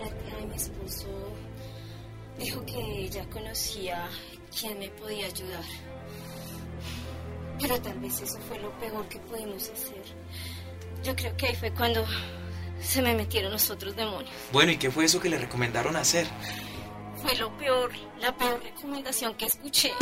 una 0.00 0.10
tía 0.22 0.36
de 0.36 0.46
mi 0.46 0.54
esposo 0.54 1.08
dijo 2.38 2.64
que 2.66 3.04
ella 3.04 3.24
conocía 3.30 4.08
quién 4.58 4.78
me 4.78 4.88
podía 4.90 5.26
ayudar. 5.26 5.64
Pero 7.60 7.80
tal 7.80 7.98
vez 8.00 8.20
eso 8.20 8.38
fue 8.48 8.58
lo 8.58 8.70
peor 8.78 9.08
que 9.08 9.18
pudimos 9.20 9.68
hacer. 9.70 10.02
Yo 11.02 11.14
creo 11.14 11.36
que 11.36 11.46
ahí 11.46 11.54
fue 11.54 11.72
cuando 11.72 12.04
se 12.80 13.02
me 13.02 13.14
metieron 13.14 13.52
los 13.52 13.70
otros 13.70 13.94
demonios. 13.94 14.34
Bueno, 14.52 14.72
¿y 14.72 14.76
qué 14.76 14.90
fue 14.90 15.04
eso 15.04 15.20
que 15.20 15.28
le 15.28 15.38
recomendaron 15.38 15.96
hacer? 15.96 16.26
Fue 17.22 17.34
lo 17.36 17.56
peor, 17.56 17.92
la 18.20 18.36
peor 18.36 18.62
recomendación 18.62 19.34
que 19.34 19.46
escuché. 19.46 19.92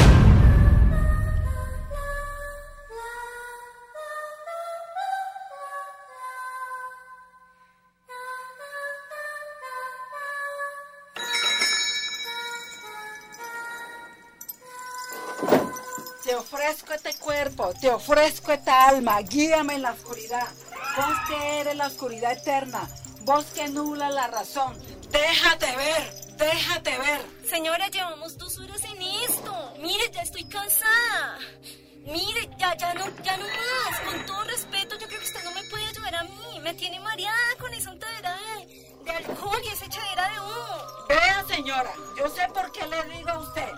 Te 16.32 16.38
ofrezco 16.38 16.94
este 16.94 17.14
cuerpo, 17.16 17.74
te 17.78 17.90
ofrezco 17.90 18.52
esta 18.52 18.88
alma, 18.88 19.20
guíame 19.20 19.74
en 19.74 19.82
la 19.82 19.92
oscuridad. 19.92 20.48
Vos 20.96 21.14
que 21.28 21.60
eres 21.60 21.76
la 21.76 21.88
oscuridad 21.88 22.32
eterna, 22.32 22.88
vos 23.20 23.44
que 23.54 23.68
nula 23.68 24.08
la 24.08 24.28
razón, 24.28 24.74
déjate 25.10 25.76
ver, 25.76 26.14
déjate 26.38 26.98
ver. 26.98 27.20
Señora, 27.46 27.86
llevamos 27.88 28.38
dos 28.38 28.56
horas 28.60 28.82
en 28.82 29.02
esto. 29.02 29.74
Mire, 29.80 30.10
ya 30.10 30.22
estoy 30.22 30.44
cansada. 30.44 31.38
Mire, 32.06 32.48
ya, 32.58 32.78
ya 32.78 32.94
no, 32.94 33.04
ya 33.22 33.36
no 33.36 33.44
más. 33.44 34.00
Con 34.00 34.24
todo 34.24 34.42
respeto, 34.44 34.96
yo 34.98 35.06
creo 35.08 35.20
que 35.20 35.26
usted 35.26 35.44
no 35.44 35.52
me 35.52 35.64
puede 35.64 35.84
ayudar 35.84 36.14
a 36.14 36.22
mí. 36.22 36.60
Me 36.62 36.72
tiene 36.72 36.98
mareada 37.00 37.56
con 37.60 37.74
esa 37.74 37.90
untadera 37.90 38.34
de, 38.34 39.04
de 39.04 39.10
alcohol 39.10 39.60
y 39.62 39.68
esa 39.68 39.84
echadera 39.84 40.30
de 40.30 40.40
humo. 40.40 41.06
Vea 41.10 41.44
señora, 41.46 41.92
yo 42.16 42.26
sé 42.30 42.48
por 42.54 42.72
qué 42.72 42.86
le 42.86 43.02
digo 43.18 43.28
a 43.28 43.38
usted, 43.38 43.71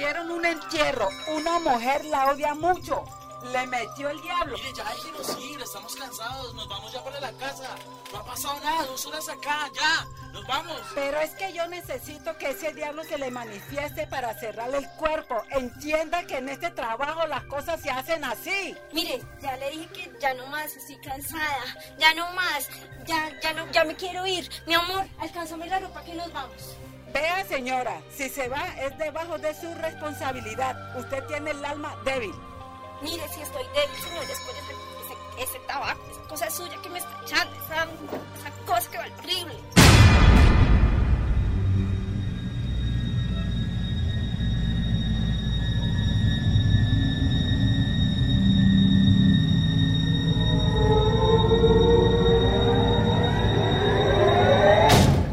hicieron 0.00 0.30
un 0.30 0.46
entierro, 0.46 1.10
una 1.36 1.58
mujer 1.58 2.06
la 2.06 2.30
odia 2.30 2.54
mucho, 2.54 3.04
le 3.52 3.66
metió 3.66 4.08
el 4.08 4.18
diablo. 4.22 4.56
Mire, 4.56 4.72
ya 4.74 4.84
déjenos 4.84 5.44
ir, 5.44 5.60
estamos 5.60 5.94
cansados, 5.94 6.54
nos 6.54 6.66
vamos 6.70 6.90
ya 6.90 7.04
para 7.04 7.20
la 7.20 7.32
casa. 7.32 7.74
No 8.10 8.20
ha 8.20 8.24
pasado 8.24 8.58
nada, 8.60 8.86
dos 8.86 9.04
horas 9.04 9.28
acá, 9.28 9.70
ya, 9.74 10.06
nos 10.32 10.46
vamos. 10.46 10.80
Pero 10.94 11.20
es 11.20 11.32
que 11.32 11.52
yo 11.52 11.68
necesito 11.68 12.34
que 12.38 12.48
ese 12.48 12.72
diablo 12.72 13.04
se 13.04 13.18
le 13.18 13.30
manifieste 13.30 14.06
para 14.06 14.32
cerrarle 14.40 14.78
el 14.78 14.88
cuerpo. 14.92 15.42
Entienda 15.50 16.26
que 16.26 16.38
en 16.38 16.48
este 16.48 16.70
trabajo 16.70 17.26
las 17.26 17.44
cosas 17.44 17.78
se 17.82 17.90
hacen 17.90 18.24
así. 18.24 18.74
Mire, 18.94 19.20
ya 19.42 19.54
le 19.58 19.70
dije 19.70 19.88
que 19.88 20.12
ya 20.18 20.32
no 20.32 20.46
más, 20.46 20.74
estoy 20.74 20.96
cansada. 20.96 21.76
Ya 21.98 22.14
no 22.14 22.32
más. 22.32 22.70
Ya, 23.04 23.38
ya 23.42 23.52
no, 23.52 23.70
ya 23.70 23.84
me 23.84 23.94
quiero 23.96 24.26
ir. 24.26 24.50
Mi 24.66 24.72
amor, 24.72 25.04
alcánzame 25.18 25.66
la 25.66 25.78
ropa 25.78 26.02
que 26.04 26.14
nos 26.14 26.32
vamos. 26.32 26.74
Vea 27.12 27.44
señora, 27.46 28.00
si 28.10 28.28
se 28.28 28.48
va 28.48 28.64
es 28.80 28.96
debajo 28.96 29.36
de 29.38 29.52
su 29.54 29.72
responsabilidad. 29.74 30.96
Usted 30.96 31.24
tiene 31.26 31.50
el 31.50 31.64
alma 31.64 31.96
débil. 32.04 32.32
Mire, 33.02 33.28
si 33.34 33.40
estoy 33.40 33.64
débil, 33.74 33.96
señor, 34.02 34.26
después 34.26 34.56
de 34.56 35.42
ese, 35.42 35.58
tabaco, 35.66 36.00
esa 36.10 36.22
cosa 36.28 36.50
suya 36.50 36.76
que 36.82 36.90
me 36.90 36.98
está 36.98 37.20
echando, 37.22 37.56
esa, 37.64 37.84
esa 38.38 38.50
cosa 38.66 38.90
que 38.90 38.98
va 38.98 39.04
horrible. 39.18 40.49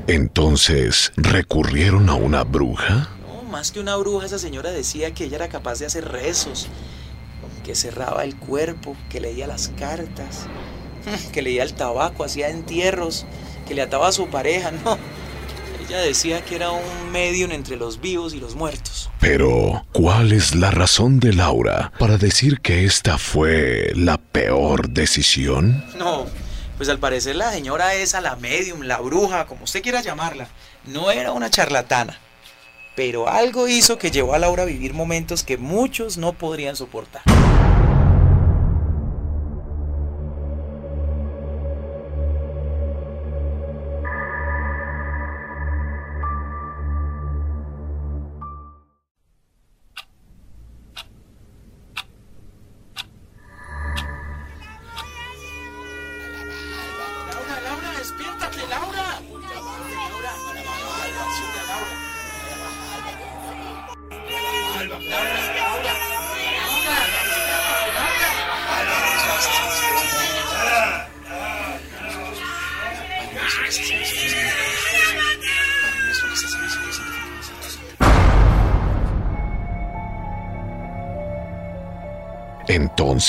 Entonces, 0.07 1.11
¿recurrieron 1.17 2.07
a 2.07 2.15
una 2.15 2.45
bruja? 2.45 3.09
No, 3.27 3.43
más 3.43 3.73
que 3.73 3.81
una 3.81 3.97
bruja, 3.97 4.25
esa 4.25 4.39
señora 4.39 4.71
decía 4.71 5.13
que 5.13 5.25
ella 5.25 5.35
era 5.35 5.49
capaz 5.49 5.79
de 5.79 5.85
hacer 5.85 6.07
rezos, 6.07 6.69
que 7.65 7.75
cerraba 7.75 8.23
el 8.23 8.37
cuerpo, 8.37 8.95
que 9.09 9.19
leía 9.19 9.47
las 9.47 9.67
cartas, 9.77 10.45
que 11.33 11.41
leía 11.41 11.63
el 11.63 11.73
tabaco, 11.73 12.23
hacía 12.23 12.49
entierros, 12.49 13.25
que 13.67 13.75
le 13.75 13.81
ataba 13.81 14.07
a 14.07 14.13
su 14.13 14.27
pareja, 14.27 14.71
no. 14.85 14.97
Ella 15.85 15.99
decía 15.99 16.43
que 16.43 16.55
era 16.55 16.71
un 16.71 17.11
medium 17.11 17.51
entre 17.51 17.75
los 17.75 17.99
vivos 17.99 18.33
y 18.33 18.39
los 18.39 18.55
muertos. 18.55 19.09
Pero, 19.19 19.85
¿cuál 19.91 20.31
es 20.31 20.55
la 20.55 20.71
razón 20.71 21.19
de 21.19 21.33
Laura 21.33 21.91
para 21.99 22.17
decir 22.17 22.61
que 22.61 22.85
esta 22.85 23.17
fue 23.17 23.91
la 23.95 24.17
peor 24.17 24.89
decisión? 24.89 25.83
No, 25.97 26.25
pues 26.77 26.89
al 26.89 26.99
parecer 26.99 27.35
la 27.35 27.51
señora 27.51 27.95
esa, 27.95 28.21
la 28.21 28.35
medium, 28.35 28.83
la 28.83 28.99
bruja, 28.99 29.47
como 29.47 29.63
usted 29.63 29.81
quiera 29.81 30.01
llamarla, 30.01 30.47
no 30.85 31.11
era 31.11 31.31
una 31.31 31.49
charlatana. 31.49 32.19
Pero 32.95 33.27
algo 33.27 33.67
hizo 33.67 33.97
que 33.97 34.11
llevó 34.11 34.33
a 34.33 34.39
Laura 34.39 34.63
a 34.63 34.65
vivir 34.67 34.93
momentos 34.93 35.43
que 35.43 35.57
muchos 35.57 36.17
no 36.17 36.33
podrían 36.33 36.75
soportar. 36.75 37.23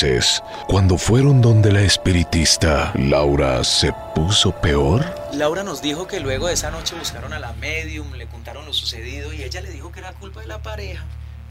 Entonces, 0.00 0.44
cuando 0.68 0.96
fueron 0.96 1.40
donde 1.40 1.72
la 1.72 1.80
espiritista, 1.80 2.92
Laura 2.94 3.64
se 3.64 3.92
puso 4.14 4.52
peor. 4.52 5.04
Laura 5.32 5.64
nos 5.64 5.82
dijo 5.82 6.06
que 6.06 6.20
luego 6.20 6.46
de 6.46 6.54
esa 6.54 6.70
noche 6.70 6.94
buscaron 6.96 7.32
a 7.32 7.40
la 7.40 7.52
medium, 7.54 8.12
le 8.12 8.28
contaron 8.28 8.64
lo 8.64 8.72
sucedido 8.72 9.32
y 9.32 9.42
ella 9.42 9.60
le 9.60 9.72
dijo 9.72 9.90
que 9.90 9.98
era 9.98 10.12
culpa 10.12 10.40
de 10.40 10.46
la 10.46 10.62
pareja 10.62 11.04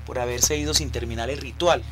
por 0.06 0.18
haberse 0.18 0.56
ido 0.56 0.74
sin 0.74 0.92
terminar 0.92 1.30
el 1.30 1.40
ritual. 1.40 1.84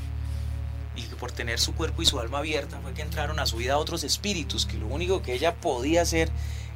Y 0.96 1.02
que 1.02 1.18
por 1.18 1.34
tener 1.34 1.60
su 1.60 1.76
cuerpo 1.76 2.04
y 2.04 2.06
su 2.06 2.22
alma 2.22 2.38
abierta 2.38 2.80
fue 2.82 2.94
que 2.94 3.02
entraron 3.02 3.38
a 3.42 3.46
su 3.46 3.58
vida 3.58 3.78
otros 3.78 4.06
espíritus, 4.06 4.66
que 4.66 4.78
lo 4.78 4.88
único 4.88 5.22
que 5.22 5.34
ella 5.34 5.56
podía 5.56 6.04
hacer 6.04 6.30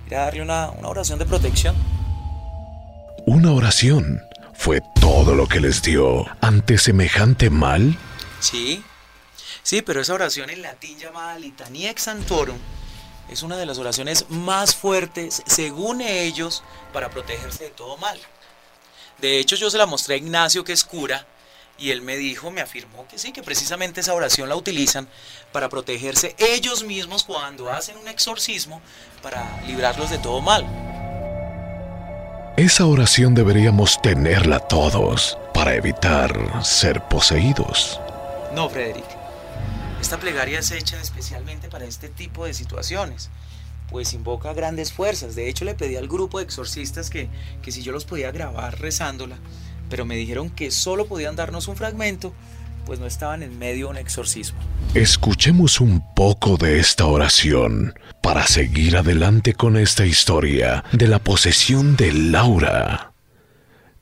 era 0.07 0.25
darle 0.25 0.41
una, 0.41 0.71
una 0.71 0.89
oración 0.89 1.19
de 1.19 1.25
protección. 1.25 1.73
Una 3.25 3.53
oración 3.53 4.21
fue 4.53 4.81
todo 4.99 5.35
lo 5.35 5.47
que 5.47 5.61
les 5.61 5.81
dio 5.81 6.25
ante 6.41 6.77
semejante 6.77 7.49
mal. 7.49 7.97
Sí, 8.41 8.83
sí, 9.69 9.83
pero 9.83 10.01
esa 10.01 10.15
oración 10.15 10.49
en 10.49 10.63
latín 10.63 10.97
llamada 10.97 11.37
Litania 11.37 11.91
ex 11.91 12.01
Santorum 12.01 12.57
es 13.29 13.43
una 13.43 13.55
de 13.55 13.67
las 13.67 13.77
oraciones 13.77 14.25
más 14.29 14.75
fuertes, 14.75 15.43
según 15.45 16.01
ellos, 16.01 16.63
para 16.91 17.11
protegerse 17.11 17.65
de 17.65 17.69
todo 17.69 17.95
mal. 17.97 18.19
De 19.19 19.37
hecho, 19.37 19.55
yo 19.55 19.69
se 19.69 19.77
la 19.77 19.85
mostré 19.85 20.15
a 20.15 20.17
Ignacio, 20.17 20.63
que 20.63 20.73
es 20.73 20.83
cura, 20.83 21.27
y 21.77 21.91
él 21.91 22.01
me 22.01 22.17
dijo, 22.17 22.49
me 22.49 22.61
afirmó 22.61 23.07
que 23.07 23.19
sí, 23.19 23.31
que 23.31 23.43
precisamente 23.43 24.01
esa 24.01 24.15
oración 24.15 24.49
la 24.49 24.55
utilizan 24.55 25.07
para 25.51 25.69
protegerse 25.69 26.35
ellos 26.39 26.83
mismos 26.83 27.23
cuando 27.23 27.69
hacen 27.71 27.95
un 27.97 28.07
exorcismo 28.07 28.81
para 29.21 29.61
librarlos 29.67 30.09
de 30.09 30.17
todo 30.17 30.41
mal. 30.41 30.65
Esa 32.57 32.87
oración 32.87 33.35
deberíamos 33.35 34.01
tenerla 34.01 34.57
todos 34.57 35.37
para 35.53 35.75
evitar 35.75 36.65
ser 36.65 37.03
poseídos. 37.03 38.01
No, 38.55 38.67
Frederick. 38.67 39.18
Esta 40.01 40.19
plegaria 40.19 40.59
es 40.59 40.71
hecha 40.71 40.99
especialmente 41.01 41.67
para 41.67 41.85
este 41.85 42.09
tipo 42.09 42.45
de 42.45 42.53
situaciones, 42.53 43.29
pues 43.89 44.13
invoca 44.13 44.53
grandes 44.53 44.93
fuerzas. 44.93 45.35
De 45.35 45.49
hecho, 45.49 45.65
le 45.65 45.75
pedí 45.75 45.97
al 45.97 46.07
grupo 46.07 46.39
de 46.39 46.45
exorcistas 46.45 47.09
que, 47.09 47.29
que 47.61 47.71
si 47.71 47.83
yo 47.83 47.91
los 47.91 48.05
podía 48.05 48.31
grabar 48.31 48.79
rezándola, 48.79 49.37
pero 49.89 50.05
me 50.05 50.15
dijeron 50.15 50.49
que 50.49 50.71
solo 50.71 51.05
podían 51.07 51.35
darnos 51.35 51.67
un 51.67 51.75
fragmento, 51.75 52.33
pues 52.85 52.99
no 52.99 53.05
estaban 53.05 53.43
en 53.43 53.59
medio 53.59 53.87
de 53.87 53.91
un 53.91 53.97
exorcismo. 53.97 54.57
Escuchemos 54.93 55.79
un 55.79 56.01
poco 56.15 56.57
de 56.57 56.79
esta 56.79 57.05
oración 57.05 57.93
para 58.23 58.47
seguir 58.47 58.97
adelante 58.97 59.53
con 59.53 59.77
esta 59.77 60.05
historia 60.05 60.83
de 60.91 61.07
la 61.07 61.19
posesión 61.19 61.95
de 61.95 62.13
Laura 62.13 63.11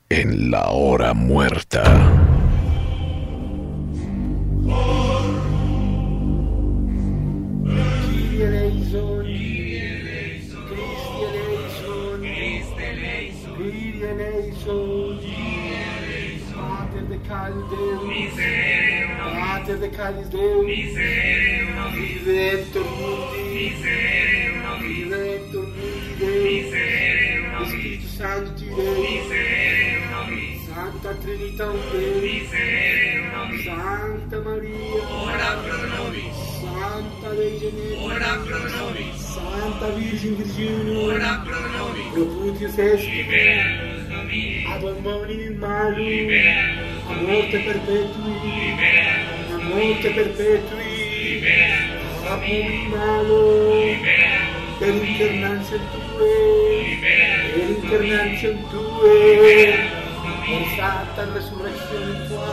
en 0.09 0.51
la 0.51 0.69
hora 0.69 1.13
muerta. 1.13 2.26
de 17.17 17.27
caris 17.27 17.69
Deus, 17.69 18.03
miserere 18.03 19.07
Mater 19.39 19.77
de 19.77 19.89
caris 19.89 20.29
Deus, 20.29 20.65
miserere 20.65 21.73
nobis, 21.75 22.21
vivetur 22.21 22.85
mundi, 22.85 23.41
miserere 23.53 24.61
nobis, 24.63 24.97
vivetur 24.97 25.67
mundi 25.67 26.13
Deus, 26.19 26.73
Espírito 27.67 28.07
Santo 28.07 28.51
de 28.51 28.65
Deus, 28.65 28.99
miserere 28.99 29.87
Santa 30.67 31.13
Trinità 31.15 31.65
un 31.65 31.79
Deus, 31.91 32.21
miserere 32.21 33.07
Santa 33.63 34.39
Maria, 34.41 35.03
ora 35.09 35.57
pro 35.63 35.87
nobis, 35.87 36.35
Santa 36.61 37.29
Virgen 37.29 37.73
Maria, 37.75 38.05
ora 38.05 38.37
pro 38.45 38.59
nobis, 38.69 39.15
Santa 39.15 39.87
Virgen 39.95 40.35
Virginia, 40.35 40.99
ora 40.99 41.43
pro 41.43 41.59
nobis, 41.77 42.13
Proputius 42.13 42.77
est, 42.77 43.03
libera 43.05 43.63
nos 43.81 44.07
domini, 44.07 44.65
ad 44.65 44.83
homonis 44.83 45.57
malum, 45.57 45.97
libera 45.97 46.86
morte 47.21 47.57
perpetui, 47.59 48.33
liberamus, 48.43 49.63
morte 49.63 50.09
perpetui, 50.11 50.91
liberamus, 51.23 52.25
amore 52.27 52.87
malo, 52.91 53.39
liberamus, 53.73 54.77
per 54.79 54.93
internazion 54.93 55.81
tue, 55.91 56.33
liberamus, 56.83 57.51
per 57.53 58.01
internazion 58.01 58.57
tue, 58.69 59.13
liberamus, 59.17 60.05
per 60.47 60.63
santa 60.75 61.21
resurrezione 61.33 62.27
tua, 62.27 62.51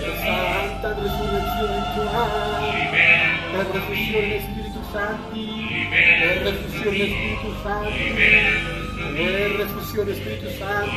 per 0.00 0.14
santa 0.24 0.88
resurrezione 1.02 1.80
tua, 1.94 2.22
liberamus, 2.62 3.50
per 3.52 3.66
refusione 3.72 4.40
Spirito 4.40 4.80
Santi, 4.92 5.44
liberamus, 5.68 6.42
per 6.42 6.52
refusione 6.52 7.04
Spirito 7.06 7.50
Santi, 7.62 8.02
liberamus, 8.02 8.81
Ele 9.16 9.56
ressuscitou 9.62 10.04
o 10.04 10.10
Espírito 10.10 10.50
Santo. 10.58 10.90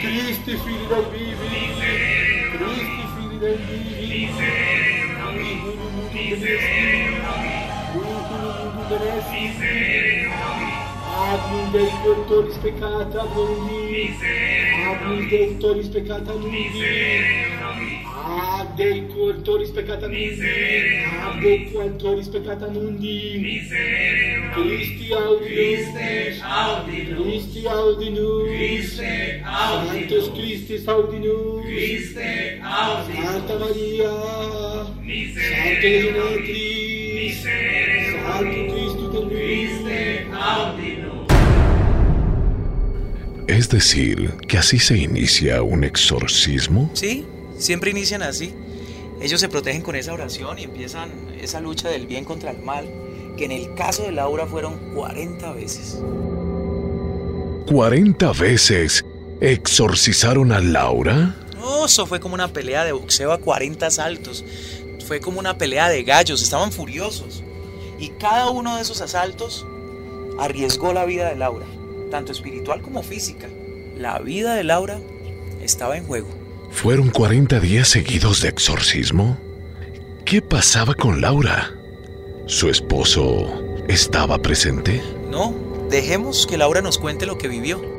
Cristo, 0.00 0.50
Filho 0.64 0.86
del 0.88 1.04
vivi, 1.10 1.36
Cristo, 2.52 3.02
Filho 3.16 3.38
del 3.38 3.56
vivi, 3.58 4.30
Muito 5.32 5.66
no 5.76 5.84
mundo 5.90 6.10
merece. 6.12 6.58
Muito 7.94 8.34
no 8.34 8.50
mundo 8.64 8.80
merece. 8.90 10.28
Agnus 11.18 11.72
Dei 11.72 11.90
Tortores 12.02 12.56
Peccata 12.58 13.24
Mundi. 13.24 14.14
Agnus 14.86 15.30
Dei 15.30 15.46
Tortores 15.54 15.88
Peccata 15.88 16.32
Mundi. 16.32 17.48
Abdei 18.28 19.02
Tortores 19.08 19.70
Peccata 19.70 20.08
Mundi. 20.08 21.04
Abdei 21.24 21.70
Tortores 21.70 22.28
Peccata 22.28 22.68
Mundi. 22.68 23.38
Misericórdia. 23.38 24.27
Christi 24.64 25.12
audi. 25.12 26.98
Nous, 27.10 27.24
Christi 27.24 27.66
audi 27.66 28.10
nous, 28.10 28.46
Sanctus 28.96 30.30
Christus 30.34 30.88
audi 30.88 31.18
nous, 31.20 31.62
Santa 32.14 33.58
Maria, 33.58 34.14
Sancte 35.34 35.88
Genetri, 36.02 37.32
Sanctus 37.42 38.92
Christus 38.98 39.14
audi 40.32 40.96
nous. 41.02 41.26
Es 43.48 43.68
decir, 43.70 44.34
que 44.46 44.58
así 44.58 44.78
se 44.78 44.98
inicia 44.98 45.62
un 45.62 45.82
exorcismo. 45.82 46.90
Sí, 46.92 47.24
siempre 47.58 47.90
inician 47.90 48.22
así. 48.22 48.52
Ellos 49.20 49.40
se 49.40 49.48
protegen 49.48 49.82
con 49.82 49.96
esa 49.96 50.12
oración 50.12 50.58
y 50.58 50.64
empiezan 50.64 51.10
esa 51.40 51.60
lucha 51.60 51.88
del 51.88 52.06
bien 52.06 52.24
contra 52.24 52.50
el 52.52 52.58
mal, 52.58 52.86
que 53.38 53.46
en 53.46 53.52
el 53.52 53.72
caso 53.74 54.02
de 54.02 54.12
Laura 54.12 54.46
fueron 54.46 54.76
40 54.94 55.52
veces. 55.52 55.98
40 57.66 58.32
veces 58.32 59.04
exorcizaron 59.40 60.52
a 60.52 60.60
Laura? 60.60 61.36
No, 61.56 61.86
eso 61.86 62.06
fue 62.06 62.20
como 62.20 62.34
una 62.34 62.52
pelea 62.52 62.84
de 62.84 62.92
boxeo 62.92 63.32
a 63.32 63.38
40 63.38 63.90
saltos. 63.90 64.44
Fue 65.06 65.20
como 65.20 65.38
una 65.38 65.56
pelea 65.56 65.88
de 65.88 66.02
gallos, 66.02 66.42
estaban 66.42 66.72
furiosos. 66.72 67.42
Y 67.98 68.08
cada 68.10 68.50
uno 68.50 68.76
de 68.76 68.82
esos 68.82 69.00
asaltos 69.00 69.64
arriesgó 70.38 70.92
la 70.92 71.04
vida 71.04 71.28
de 71.30 71.36
Laura, 71.36 71.66
tanto 72.10 72.32
espiritual 72.32 72.82
como 72.82 73.02
física. 73.02 73.48
La 73.96 74.18
vida 74.18 74.54
de 74.54 74.64
Laura 74.64 74.98
estaba 75.62 75.96
en 75.96 76.04
juego. 76.04 76.28
¿Fueron 76.70 77.10
40 77.10 77.60
días 77.60 77.88
seguidos 77.88 78.42
de 78.42 78.48
exorcismo? 78.48 79.38
¿Qué 80.24 80.42
pasaba 80.42 80.94
con 80.94 81.20
Laura? 81.20 81.77
¿Su 82.48 82.70
esposo 82.70 83.62
estaba 83.88 84.38
presente? 84.38 85.02
No, 85.30 85.54
dejemos 85.90 86.46
que 86.46 86.56
Laura 86.56 86.80
nos 86.80 86.96
cuente 86.96 87.26
lo 87.26 87.36
que 87.36 87.46
vivió. 87.46 87.97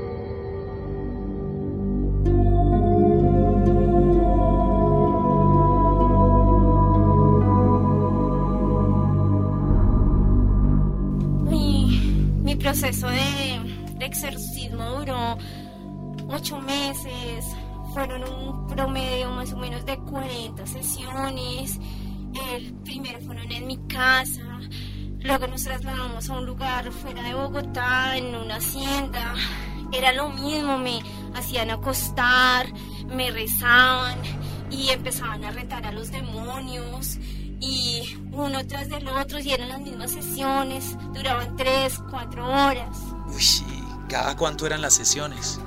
Nos 25.59 25.65
trasladamos 25.65 26.29
a 26.29 26.37
un 26.37 26.45
lugar 26.45 26.89
fuera 26.89 27.21
de 27.21 27.33
Bogotá, 27.33 28.15
en 28.15 28.33
una 28.33 28.55
hacienda. 28.55 29.33
Era 29.91 30.13
lo 30.13 30.29
mismo, 30.29 30.77
me 30.77 31.01
hacían 31.35 31.69
acostar, 31.69 32.71
me 33.07 33.29
rezaban 33.31 34.17
y 34.71 34.87
empezaban 34.89 35.43
a 35.43 35.51
retar 35.51 35.85
a 35.85 35.91
los 35.91 36.11
demonios. 36.11 37.17
Y 37.59 38.17
uno 38.31 38.65
tras 38.67 38.87
del 38.87 39.05
otro, 39.09 39.39
y 39.39 39.51
eran 39.51 39.67
las 39.67 39.81
mismas 39.81 40.11
sesiones, 40.11 40.95
duraban 41.13 41.57
tres, 41.57 41.99
cuatro 42.09 42.47
horas. 42.47 42.97
Uy, 43.27 43.43
¿y 43.43 44.07
¿cada 44.07 44.37
cuánto 44.37 44.65
eran 44.65 44.81
las 44.81 44.93
sesiones? 44.93 45.59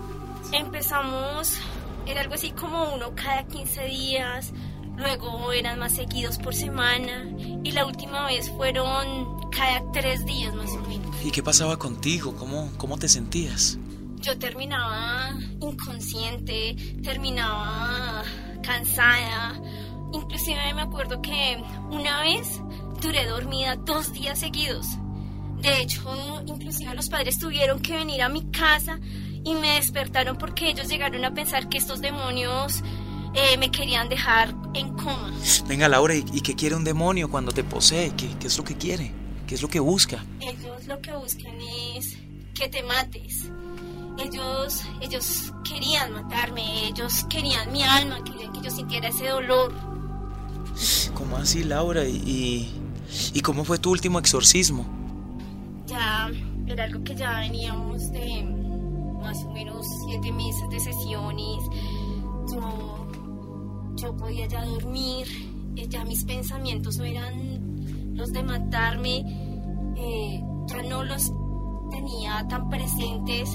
Empezamos, 0.52 1.59
era 2.07 2.22
algo 2.22 2.35
así 2.35 2.52
como 2.52 2.94
uno 2.94 3.12
cada 3.14 3.44
15 3.44 3.85
días, 3.85 4.52
luego 4.96 5.52
eran 5.52 5.78
más 5.78 5.92
seguidos 5.92 6.38
por 6.38 6.55
semana 6.55 7.26
y 7.64 7.72
la 7.72 7.87
última 7.87 8.26
vez 8.26 8.50
fueron 8.50 9.50
cada 9.50 9.83
tres 9.92 10.24
días 10.24 10.55
más 10.55 10.70
o 10.72 10.81
menos. 10.88 11.14
¿Y 11.24 11.31
qué 11.31 11.42
pasaba 11.42 11.78
contigo? 11.78 12.35
¿Cómo, 12.37 12.70
cómo 12.76 12.98
te 12.98 13.09
sentías? 13.09 13.78
Yo 14.20 14.38
terminaba 14.38 15.31
inconsciente, 15.61 16.76
terminaba 17.02 18.22
cansada, 18.62 19.61
inclusive 20.12 20.74
me 20.74 20.83
acuerdo 20.83 21.20
que 21.20 21.62
una 21.90 22.22
vez 22.22 22.61
duré 23.00 23.26
dormida 23.26 23.76
dos 23.76 24.12
días 24.12 24.38
seguidos. 24.38 24.87
De 25.61 25.81
hecho, 25.81 26.42
inclusive 26.46 26.94
los 26.94 27.09
padres 27.09 27.38
tuvieron 27.38 27.81
que 27.81 27.94
venir 27.96 28.22
a 28.22 28.28
mi 28.28 28.50
casa 28.50 28.98
y 29.44 29.55
me 29.55 29.74
despertaron 29.74 30.37
porque 30.37 30.68
ellos 30.70 30.88
llegaron 30.88 31.24
a 31.24 31.35
pensar 31.35 31.68
que 31.68 31.78
estos 31.78 32.00
demonios 32.00 32.83
eh, 33.35 33.57
me 33.59 33.71
querían 33.71 34.09
dejar 34.09 34.55
en 34.75 34.92
coma. 34.95 35.33
Venga, 35.66 35.88
Laura, 35.88 36.14
¿y, 36.14 36.40
qué 36.40 36.55
quiere 36.55 36.77
un 36.77 36.85
demonio 36.85 37.31
cuando 37.31 37.53
te 37.53 37.64
posee? 37.64 38.12
¿Qué, 38.16 38.29
¿Qué 38.38 38.47
es 38.47 38.59
lo 38.59 38.64
que 38.64 38.77
quiere? 38.77 39.12
¿Qué 39.47 39.55
es 39.55 39.62
lo 39.62 39.68
que 39.68 39.81
busca? 39.81 40.25
Ellos 40.40 40.87
lo 40.87 41.01
que 41.01 41.12
buscan 41.12 41.55
es 41.97 42.16
que 42.55 42.68
te 42.68 42.83
mates. 42.83 43.51
Ellos, 44.18 44.83
ellos 45.01 45.53
querían 45.64 46.12
matarme, 46.12 46.88
ellos 46.88 47.25
querían 47.31 47.73
mi 47.73 47.83
alma, 47.83 48.23
querían 48.25 48.53
que 48.53 48.61
yo 48.61 48.71
sintiera 48.71 49.09
ese 49.09 49.29
dolor. 49.29 49.73
¿Cómo 51.14 51.37
así, 51.37 51.64
Laura? 51.64 52.05
¿Y, 52.07 52.16
y, 52.16 52.83
y 53.35 53.40
cómo 53.40 53.64
fue 53.64 53.79
tu 53.79 53.90
último 53.90 54.18
exorcismo? 54.18 54.87
Ya 55.87 56.31
era 56.66 56.85
algo 56.85 57.03
que 57.05 57.14
ya 57.14 57.40
veníamos 57.40 58.11
de 58.12 58.42
más 59.23 59.38
o 59.45 59.53
menos 59.53 59.87
siete 60.07 60.33
meses 60.33 60.68
de 60.71 60.81
sesiones. 60.81 61.64
Yo, 62.53 63.02
yo 64.03 64.17
podía 64.17 64.47
ya 64.47 64.65
dormir, 64.65 65.29
ya 65.88 66.05
mis 66.05 66.25
pensamientos 66.25 66.99
no 66.99 67.05
eran 67.05 68.17
los 68.17 68.33
de 68.33 68.43
matarme, 68.43 69.25
eh, 69.97 70.43
ya 70.67 70.83
no 70.83 71.05
los 71.05 71.33
tenía 71.91 72.47
tan 72.49 72.69
presentes. 72.69 73.49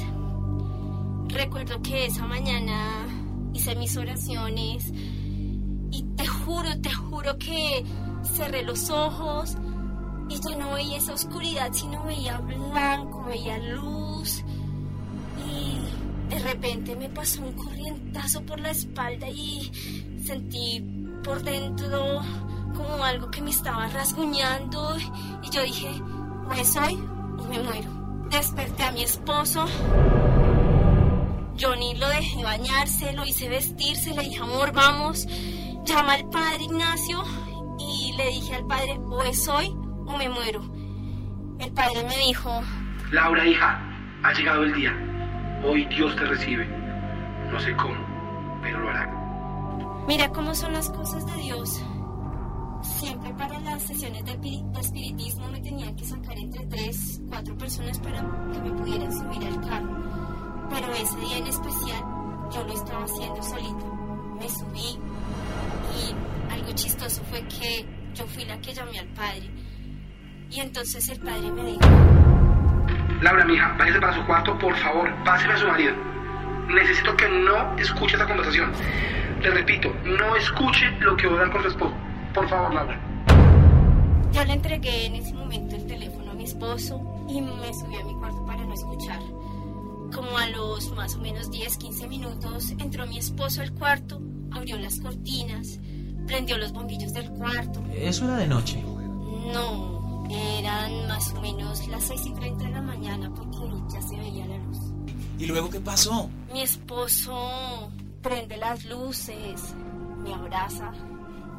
Recuerdo 1.27 1.81
que 1.81 2.05
esa 2.05 2.25
mañana 2.25 3.07
hice 3.53 3.75
mis 3.75 3.97
oraciones 3.97 4.89
y 5.91 6.03
te 6.15 6.25
juro, 6.25 6.79
te 6.81 6.93
juro 6.93 7.37
que 7.37 7.83
cerré 8.23 8.63
los 8.63 8.89
ojos 8.89 9.57
y 10.29 10.35
yo 10.35 10.57
no 10.57 10.73
veía 10.73 10.97
esa 10.97 11.13
oscuridad, 11.13 11.73
sino 11.73 12.05
veía 12.05 12.37
blanco, 12.37 13.25
veía 13.25 13.57
luz. 13.57 14.45
Y 15.45 16.33
de 16.33 16.39
repente 16.39 16.95
me 16.95 17.09
pasó 17.09 17.41
un 17.41 17.51
corrientazo 17.51 18.41
por 18.43 18.61
la 18.61 18.71
espalda 18.71 19.29
y 19.29 19.71
sentí 20.27 20.83
por 21.23 21.41
dentro 21.41 22.21
como 22.75 23.03
algo 23.03 23.31
que 23.31 23.41
me 23.41 23.49
estaba 23.49 23.87
rasguñando. 23.87 24.97
Y 25.41 25.49
yo 25.49 25.63
dije, 25.63 25.89
me 26.49 26.65
soy 26.65 26.93
y 26.93 27.47
me 27.47 27.59
muero. 27.63 27.89
Desperté 28.29 28.83
a 28.83 28.91
mi 28.91 29.03
esposo. 29.03 29.65
Ni 31.79 31.95
lo 31.95 32.07
dejé 32.09 32.43
bañarse, 32.43 33.13
lo 33.13 33.25
hice 33.25 33.49
vestirse, 33.49 34.13
le 34.13 34.23
dije, 34.23 34.41
amor, 34.41 34.71
vamos, 34.73 35.27
llama 35.85 36.13
al 36.13 36.29
padre 36.29 36.63
Ignacio. 36.63 37.23
Y 37.79 38.13
le 38.17 38.27
dije 38.29 38.55
al 38.55 38.67
padre, 38.67 38.99
o 39.05 39.21
es 39.23 39.47
hoy 39.47 39.67
o 40.05 40.17
me 40.17 40.29
muero. 40.29 40.61
El 41.59 41.71
padre 41.71 42.03
me 42.03 42.17
dijo, 42.17 42.61
Laura, 43.11 43.45
hija, 43.45 43.81
ha 44.23 44.33
llegado 44.33 44.63
el 44.63 44.73
día. 44.73 44.93
Hoy 45.63 45.85
Dios 45.85 46.15
te 46.15 46.25
recibe. 46.25 46.67
No 47.51 47.59
sé 47.59 47.75
cómo, 47.75 47.95
pero 48.61 48.79
lo 48.79 48.89
hará. 48.89 49.26
Mira 50.07 50.29
cómo 50.29 50.53
son 50.55 50.73
las 50.73 50.89
cosas 50.89 51.25
de 51.25 51.41
Dios. 51.41 51.81
Siempre 52.81 53.33
para 53.33 53.59
las 53.59 53.83
sesiones 53.83 54.23
de 54.25 54.37
pi- 54.37 54.63
de 54.73 54.79
espiritismo 54.79 55.47
me 55.49 55.59
tenían 55.61 55.95
que 55.95 56.05
sacar 56.05 56.37
entre 56.37 56.65
tres, 56.67 57.21
cuatro 57.29 57.57
personas 57.57 57.99
para 57.99 58.19
que 58.53 58.59
me 58.61 58.71
pudieran 58.71 59.11
subir 59.11 59.47
al 59.47 59.61
carro. 59.67 59.89
Pero 60.69 60.91
ese 60.93 61.17
día 61.19 61.37
en 61.37 61.47
especial 61.47 62.03
yo 62.53 62.63
lo 62.63 62.73
estaba 62.73 63.03
haciendo 63.03 63.41
solita. 63.41 63.85
Me 64.39 64.47
subí 64.49 64.99
y 65.97 66.51
algo 66.53 66.71
chistoso 66.73 67.21
fue 67.29 67.41
que 67.47 67.85
yo 68.13 68.25
fui 68.27 68.45
la 68.45 68.57
que 68.59 68.73
llamé 68.73 68.99
al 68.99 69.07
padre. 69.07 69.49
Y 70.49 70.59
entonces 70.61 71.09
el 71.09 71.19
padre 71.19 71.51
me 71.51 71.63
dijo, 71.65 71.79
Laura, 73.21 73.43
mija, 73.45 73.75
váyase 73.77 73.99
para 73.99 74.13
su 74.13 74.25
cuarto, 74.25 74.57
por 74.59 74.75
favor, 74.77 75.11
páseme 75.25 75.53
a 75.53 75.57
su 75.57 75.67
marido. 75.67 75.93
Necesito 76.69 77.15
que 77.17 77.27
no 77.27 77.75
escuche 77.77 78.15
esa 78.15 78.27
conversación. 78.27 78.71
Le 79.41 79.51
repito, 79.51 79.93
no 80.03 80.35
escuche 80.35 80.89
lo 80.99 81.15
que 81.15 81.27
oigan 81.27 81.51
con 81.51 81.61
su 81.61 81.67
esposo. 81.67 81.93
Por 82.33 82.49
favor, 82.49 82.73
Laura. 82.73 82.99
Yo 84.31 84.43
le 84.43 84.53
entregué 84.53 85.05
en 85.05 85.15
ese 85.15 85.33
momento 85.33 85.75
el 85.75 85.85
teléfono 85.85 86.31
a 86.31 86.33
mi 86.33 86.43
esposo 86.43 86.99
y 87.29 87.41
me 87.41 87.73
subí 87.73 87.95
a 87.95 88.03
mi 88.03 88.13
cuarto 88.15 88.45
para 88.45 88.65
no 88.65 88.73
escuchar. 88.73 89.19
Como 90.13 90.37
a 90.37 90.47
los 90.49 90.91
más 90.95 91.15
o 91.15 91.19
menos 91.19 91.51
10, 91.51 91.77
15 91.77 92.07
minutos 92.07 92.71
entró 92.79 93.05
mi 93.07 93.19
esposo 93.19 93.61
al 93.61 93.71
cuarto, 93.73 94.21
abrió 94.51 94.77
las 94.77 94.99
cortinas, 94.99 95.79
prendió 96.25 96.57
los 96.57 96.71
bombillos 96.71 97.13
del 97.13 97.29
cuarto. 97.31 97.83
Eso 97.93 98.25
era 98.25 98.37
de 98.37 98.47
noche. 98.47 98.83
No, 99.53 100.25
eran 100.29 101.07
más 101.07 101.33
o 101.33 101.41
menos 101.41 101.87
las 101.87 102.03
6 102.05 102.21
y 102.25 102.33
30 102.33 102.63
de 102.65 102.71
la 102.71 102.81
mañana 102.81 103.31
porque 103.33 103.57
ya 103.93 104.01
se 104.01 104.17
veía 104.17 104.45
la 104.47 104.57
luz. 104.57 104.77
¿Y 105.37 105.45
luego 105.45 105.69
qué 105.69 105.79
pasó? 105.79 106.29
Mi 106.51 106.61
esposo 106.61 107.91
prende 108.21 108.57
las 108.57 108.85
luces, 108.85 109.73
me 110.17 110.33
abraza 110.33 110.91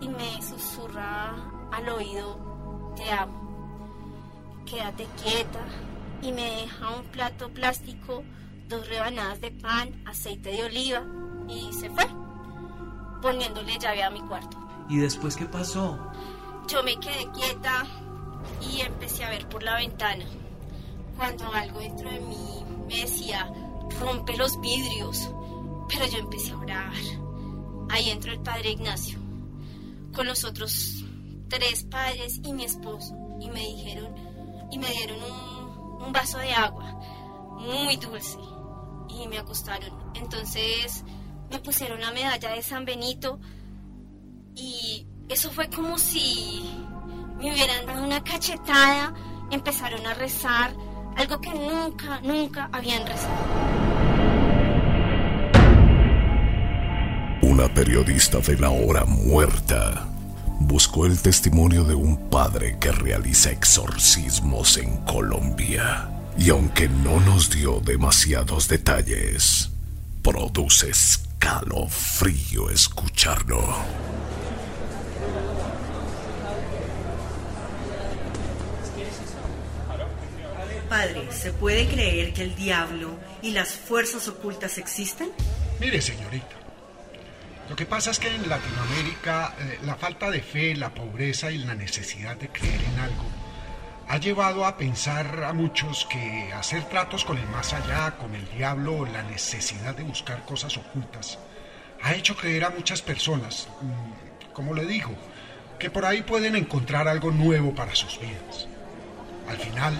y 0.00 0.08
me 0.08 0.42
susurra 0.42 1.34
al 1.72 1.88
oído, 1.88 2.92
te 2.96 3.10
amo, 3.10 4.62
quédate 4.66 5.06
quieta 5.22 5.64
y 6.22 6.32
me 6.32 6.62
deja 6.62 6.96
un 6.96 7.04
plato 7.06 7.48
plástico, 7.50 8.22
dos 8.68 8.88
rebanadas 8.88 9.40
de 9.40 9.50
pan, 9.50 10.02
aceite 10.06 10.50
de 10.50 10.64
oliva 10.64 11.02
y 11.48 11.72
se 11.72 11.90
fue, 11.90 12.06
poniéndole 13.22 13.78
llave 13.78 14.02
a 14.02 14.10
mi 14.10 14.20
cuarto. 14.20 14.56
¿Y 14.88 14.98
después 14.98 15.36
qué 15.36 15.46
pasó? 15.46 15.98
Yo 16.68 16.82
me 16.82 16.98
quedé 16.98 17.30
quieta 17.32 17.84
y 18.60 18.80
empecé 18.80 19.24
a 19.24 19.30
ver 19.30 19.48
por 19.48 19.62
la 19.62 19.76
ventana. 19.76 20.24
Cuando 21.16 21.52
algo 21.52 21.80
dentro 21.80 22.10
de 22.10 22.20
mí 22.20 22.64
me 22.88 23.00
decía, 23.00 23.50
rompe 24.00 24.36
los 24.36 24.60
vidrios. 24.60 25.30
Pero 25.88 26.06
yo 26.06 26.18
empecé 26.18 26.52
a 26.52 26.58
orar. 26.58 26.92
Ahí 27.90 28.10
entró 28.10 28.32
el 28.32 28.40
padre 28.40 28.72
Ignacio, 28.72 29.18
con 30.14 30.26
los 30.26 30.44
otros 30.44 31.04
tres 31.48 31.84
padres 31.84 32.40
y 32.44 32.52
mi 32.52 32.64
esposo. 32.64 33.14
Y 33.40 33.48
me 33.50 33.60
dijeron, 33.60 34.14
y 34.70 34.78
me 34.78 34.88
dieron 34.90 35.18
un, 35.22 36.02
un 36.06 36.12
vaso 36.12 36.38
de 36.38 36.52
agua, 36.52 37.00
muy 37.58 37.96
dulce. 37.96 38.38
y 39.08 39.26
me 39.26 39.38
acostaron. 39.38 39.90
Entonces 40.14 41.04
me 41.50 41.58
pusieron 41.60 42.00
la 42.00 42.12
medalla 42.12 42.50
de 42.50 42.62
San 42.62 42.84
Benito 42.84 43.40
y 44.54 45.06
eso 45.28 45.50
fue 45.50 45.68
como 45.70 45.98
si 45.98 46.70
me 47.38 47.52
hubieran 47.52 47.86
dado 47.86 48.04
una 48.04 48.22
cachetada, 48.22 49.14
empezaron 49.50 50.06
a 50.06 50.14
rezar, 50.14 50.74
algo 51.16 51.40
que 51.40 51.50
nunca, 51.50 52.20
nunca 52.20 52.68
habían 52.72 53.06
rezado. 53.06 53.77
Periodista 57.78 58.40
de 58.40 58.58
la 58.58 58.70
hora 58.70 59.04
muerta 59.04 60.04
buscó 60.58 61.06
el 61.06 61.16
testimonio 61.22 61.84
de 61.84 61.94
un 61.94 62.28
padre 62.28 62.76
que 62.80 62.90
realiza 62.90 63.52
exorcismos 63.52 64.78
en 64.78 64.96
Colombia. 65.04 66.08
Y 66.36 66.50
aunque 66.50 66.88
no 66.88 67.20
nos 67.20 67.50
dio 67.50 67.78
demasiados 67.78 68.66
detalles, 68.66 69.70
produce 70.24 70.90
escalofrío 70.90 72.68
escucharlo. 72.68 73.62
Padre, 80.88 81.28
¿se 81.30 81.52
puede 81.52 81.86
creer 81.86 82.32
que 82.32 82.42
el 82.42 82.56
diablo 82.56 83.16
y 83.40 83.52
las 83.52 83.68
fuerzas 83.68 84.26
ocultas 84.26 84.78
existen? 84.78 85.28
Mire, 85.78 86.02
señorita, 86.02 86.58
lo 87.68 87.76
que 87.76 87.86
pasa 87.86 88.10
es 88.10 88.18
que 88.18 88.34
en 88.34 88.48
Latinoamérica 88.48 89.54
eh, 89.58 89.78
la 89.84 89.96
falta 89.96 90.30
de 90.30 90.40
fe, 90.40 90.74
la 90.74 90.94
pobreza 90.94 91.50
y 91.50 91.58
la 91.58 91.74
necesidad 91.74 92.36
de 92.36 92.48
creer 92.48 92.80
en 92.92 92.98
algo 93.00 93.24
ha 94.08 94.16
llevado 94.16 94.64
a 94.64 94.76
pensar 94.78 95.44
a 95.44 95.52
muchos 95.52 96.06
que 96.10 96.50
hacer 96.54 96.84
tratos 96.84 97.24
con 97.24 97.36
el 97.36 97.46
más 97.48 97.74
allá, 97.74 98.16
con 98.16 98.34
el 98.34 98.48
diablo 98.56 99.04
la 99.04 99.22
necesidad 99.22 99.94
de 99.94 100.02
buscar 100.02 100.44
cosas 100.46 100.76
ocultas 100.78 101.38
ha 102.02 102.14
hecho 102.14 102.36
creer 102.36 102.64
a 102.64 102.70
muchas 102.70 103.02
personas, 103.02 103.68
mm, 103.80 104.52
como 104.52 104.74
le 104.74 104.86
digo, 104.86 105.10
que 105.78 105.90
por 105.90 106.04
ahí 106.04 106.22
pueden 106.22 106.56
encontrar 106.56 107.08
algo 107.08 107.30
nuevo 107.30 107.74
para 107.74 107.94
sus 107.94 108.20
vidas. 108.20 108.66
Al 109.48 109.56
final, 109.56 109.94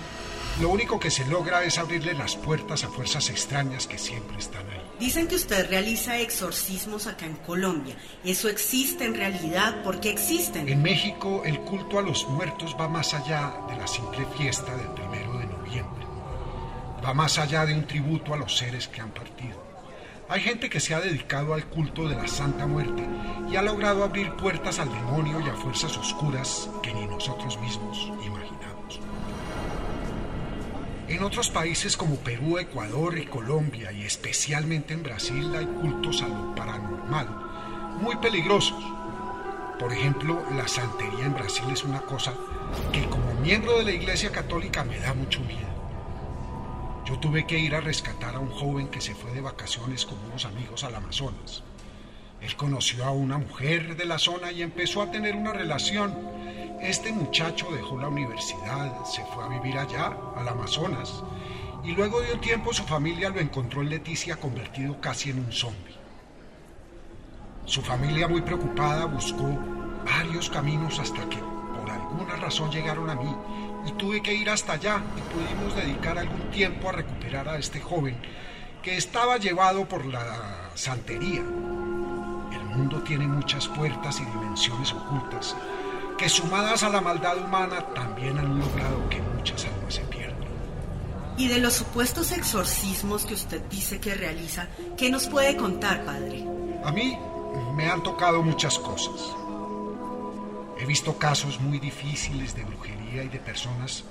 lo 0.61 0.71
único 0.71 0.99
que 0.99 1.11
se 1.11 1.25
logra 1.27 1.63
es 1.63 1.79
abrirle 1.79 2.15
las 2.15 2.35
puertas 2.35 2.83
a 2.83 2.89
fuerzas 2.89 3.31
extrañas 3.31 3.87
que 3.87 3.99
siempre 3.99 4.39
están 4.39 4.69
ahí. 4.69 4.83
Dicen 4.99 5.29
que 5.29 5.37
usted 5.37 5.69
realiza 5.69 6.19
exorcismos 6.19 7.07
acá 7.07 7.27
en 7.27 7.37
Colombia. 7.37 7.97
¿Eso 8.25 8.49
existe 8.49 9.05
en 9.05 9.15
realidad? 9.15 9.83
¿Por 9.85 10.01
qué 10.01 10.11
existen? 10.11 10.69
En 10.69 10.83
México 10.83 11.43
el 11.45 11.61
culto 11.61 11.99
a 11.99 12.03
los 12.03 12.27
muertos 12.29 12.77
va 12.79 12.89
más 12.89 13.15
allá 13.15 13.55
de 13.69 13.77
la 13.77 13.87
simple 13.87 14.27
fiesta 14.37 14.77
del 14.77 14.89
primero 14.89 15.39
de 15.39 15.47
noviembre. 15.47 16.05
Va 17.05 17.15
más 17.15 17.39
allá 17.39 17.65
de 17.65 17.75
un 17.75 17.87
tributo 17.87 18.35
a 18.35 18.37
los 18.37 18.57
seres 18.57 18.89
que 18.89 19.01
han 19.01 19.11
partido. 19.11 19.63
Hay 20.29 20.41
gente 20.41 20.69
que 20.69 20.81
se 20.81 20.95
ha 20.95 21.01
dedicado 21.01 21.55
al 21.55 21.67
culto 21.67 22.09
de 22.09 22.17
la 22.17 22.27
Santa 22.27 22.67
Muerte 22.67 23.03
y 23.51 23.57
ha 23.57 23.63
logrado 23.63 24.03
abrir 24.03 24.33
puertas 24.33 24.79
al 24.81 24.93
demonio 24.93 25.41
y 25.41 25.49
a 25.49 25.55
fuerzas 25.55 25.97
oscuras 25.97 26.69
que 26.83 26.93
ni 26.93 27.07
nosotros 27.07 27.59
mismos 27.61 28.13
imaginamos. 28.27 28.68
En 31.09 31.23
otros 31.23 31.49
países 31.49 31.97
como 31.97 32.17
Perú, 32.17 32.59
Ecuador 32.59 33.17
y 33.17 33.25
Colombia, 33.25 33.91
y 33.93 34.03
especialmente 34.03 34.93
en 34.93 35.03
Brasil, 35.03 35.51
hay 35.57 35.65
cultos 35.65 36.21
a 36.21 36.29
lo 36.29 36.55
paranormal, 36.55 37.27
muy 37.99 38.17
peligrosos. 38.17 38.85
Por 39.79 39.91
ejemplo, 39.91 40.45
la 40.55 40.69
santería 40.69 41.25
en 41.25 41.33
Brasil 41.33 41.65
es 41.73 41.83
una 41.83 42.03
cosa 42.03 42.35
que 42.93 43.09
como 43.09 43.33
miembro 43.41 43.79
de 43.79 43.85
la 43.85 43.93
Iglesia 43.93 44.31
Católica 44.31 44.85
me 44.85 44.99
da 44.99 45.15
mucho 45.15 45.41
miedo. 45.41 45.69
Yo 47.07 47.19
tuve 47.19 47.47
que 47.47 47.59
ir 47.59 47.75
a 47.75 47.81
rescatar 47.81 48.35
a 48.35 48.41
un 48.41 48.51
joven 48.51 48.89
que 48.89 49.01
se 49.01 49.15
fue 49.15 49.33
de 49.33 49.41
vacaciones 49.41 50.05
con 50.05 50.19
unos 50.27 50.45
amigos 50.45 50.85
al 50.85 50.95
Amazonas. 50.95 51.63
Él 52.41 52.57
conoció 52.57 53.05
a 53.05 53.11
una 53.11 53.39
mujer 53.39 53.97
de 53.97 54.05
la 54.05 54.19
zona 54.19 54.53
y 54.53 54.63
empezó 54.63 55.03
a 55.03 55.11
tener 55.11 55.35
una 55.35 55.53
relación 55.53 56.39
este 56.81 57.13
muchacho 57.13 57.69
dejó 57.73 57.99
la 57.99 58.07
universidad, 58.07 59.05
se 59.05 59.25
fue 59.25 59.45
a 59.45 59.49
vivir 59.49 59.77
allá, 59.77 60.17
al 60.37 60.47
Amazonas, 60.47 61.25
y 61.83 61.91
luego 61.91 62.21
de 62.21 62.35
un 62.35 62.41
tiempo 62.41 62.73
su 62.73 62.85
familia 62.85 63.31
lo 63.31 63.41
encontró 63.41 63.83
en 63.83 63.91
Leticia 63.91 64.37
convertido 64.37 65.01
casi 65.01 65.31
en 65.31 65.41
un 65.41 65.53
zombie. 65.53 65.97
Su 67.65 67.83
familia 67.83 68.29
muy 68.29 68.43
preocupada 68.43 69.07
buscó 69.07 69.59
varios 70.05 70.49
caminos 70.51 71.01
hasta 71.01 71.29
que 71.29 71.39
por 71.39 71.91
alguna 71.91 72.37
razón 72.37 72.71
llegaron 72.71 73.11
a 73.11 73.17
mí 73.17 73.35
y 73.85 73.93
tuve 73.93 74.23
que 74.23 74.35
ir 74.35 74.49
hasta 74.49 74.75
allá 74.75 75.03
y 75.17 75.35
pudimos 75.35 75.75
dedicar 75.75 76.17
algún 76.17 76.51
tiempo 76.53 76.89
a 76.89 76.93
recuperar 76.93 77.49
a 77.49 77.59
este 77.59 77.81
joven 77.81 78.17
que 78.83 78.97
estaba 78.97 79.37
llevado 79.37 79.89
por 79.89 80.07
la 80.07 80.71
santería. 80.75 81.43
El 82.69 82.77
mundo 82.77 83.03
tiene 83.03 83.27
muchas 83.27 83.67
puertas 83.69 84.21
y 84.21 84.25
dimensiones 84.25 84.93
ocultas 84.93 85.57
que 86.19 86.29
sumadas 86.29 86.83
a 86.83 86.89
la 86.89 87.01
maldad 87.01 87.39
humana 87.39 87.81
también 87.95 88.39
han 88.39 88.59
logrado 88.59 89.09
que 89.09 89.23
muchas 89.23 89.65
almas 89.65 89.95
se 89.95 90.01
pierdan. 90.03 90.49
Y 91.37 91.47
de 91.47 91.61
los 91.61 91.75
supuestos 91.75 92.33
exorcismos 92.33 93.25
que 93.25 93.35
usted 93.35 93.63
dice 93.71 94.01
que 94.01 94.15
realiza, 94.15 94.67
¿qué 94.97 95.11
nos 95.11 95.29
puede 95.29 95.57
contar, 95.57 96.05
padre? 96.05 96.45
A 96.85 96.91
mí 96.91 97.17
me 97.75 97.89
han 97.89 98.03
tocado 98.03 98.43
muchas 98.43 98.79
cosas. 98.81 99.35
He 100.81 100.85
visto 100.87 101.17
casos 101.17 101.61
muy 101.61 101.79
difíciles 101.79 102.55
de 102.55 102.65
brujería 102.65 103.23
y 103.23 103.29
de 103.29 103.39
personas 103.39 104.05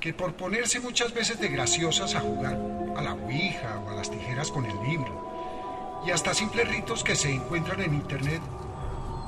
que 0.00 0.12
por 0.12 0.34
ponerse 0.34 0.80
muchas 0.80 1.14
veces 1.14 1.40
de 1.40 1.48
graciosas 1.48 2.14
a 2.14 2.20
jugar 2.20 2.58
a 2.96 3.02
la 3.02 3.14
ouija 3.14 3.80
o 3.84 3.90
a 3.90 3.94
las 3.94 4.10
tijeras 4.10 4.50
con 4.50 4.66
el 4.66 4.76
libro, 4.82 5.33
y 6.06 6.10
hasta 6.10 6.34
simples 6.34 6.68
ritos 6.68 7.02
que 7.02 7.16
se 7.16 7.32
encuentran 7.32 7.80
en 7.80 7.94
internet, 7.94 8.42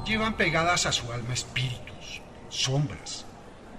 llevan 0.04 0.34
pegadas 0.34 0.86
a 0.86 0.92
su 0.92 1.10
alma 1.12 1.34
espíritu 1.34 1.86
sombras. 2.48 3.24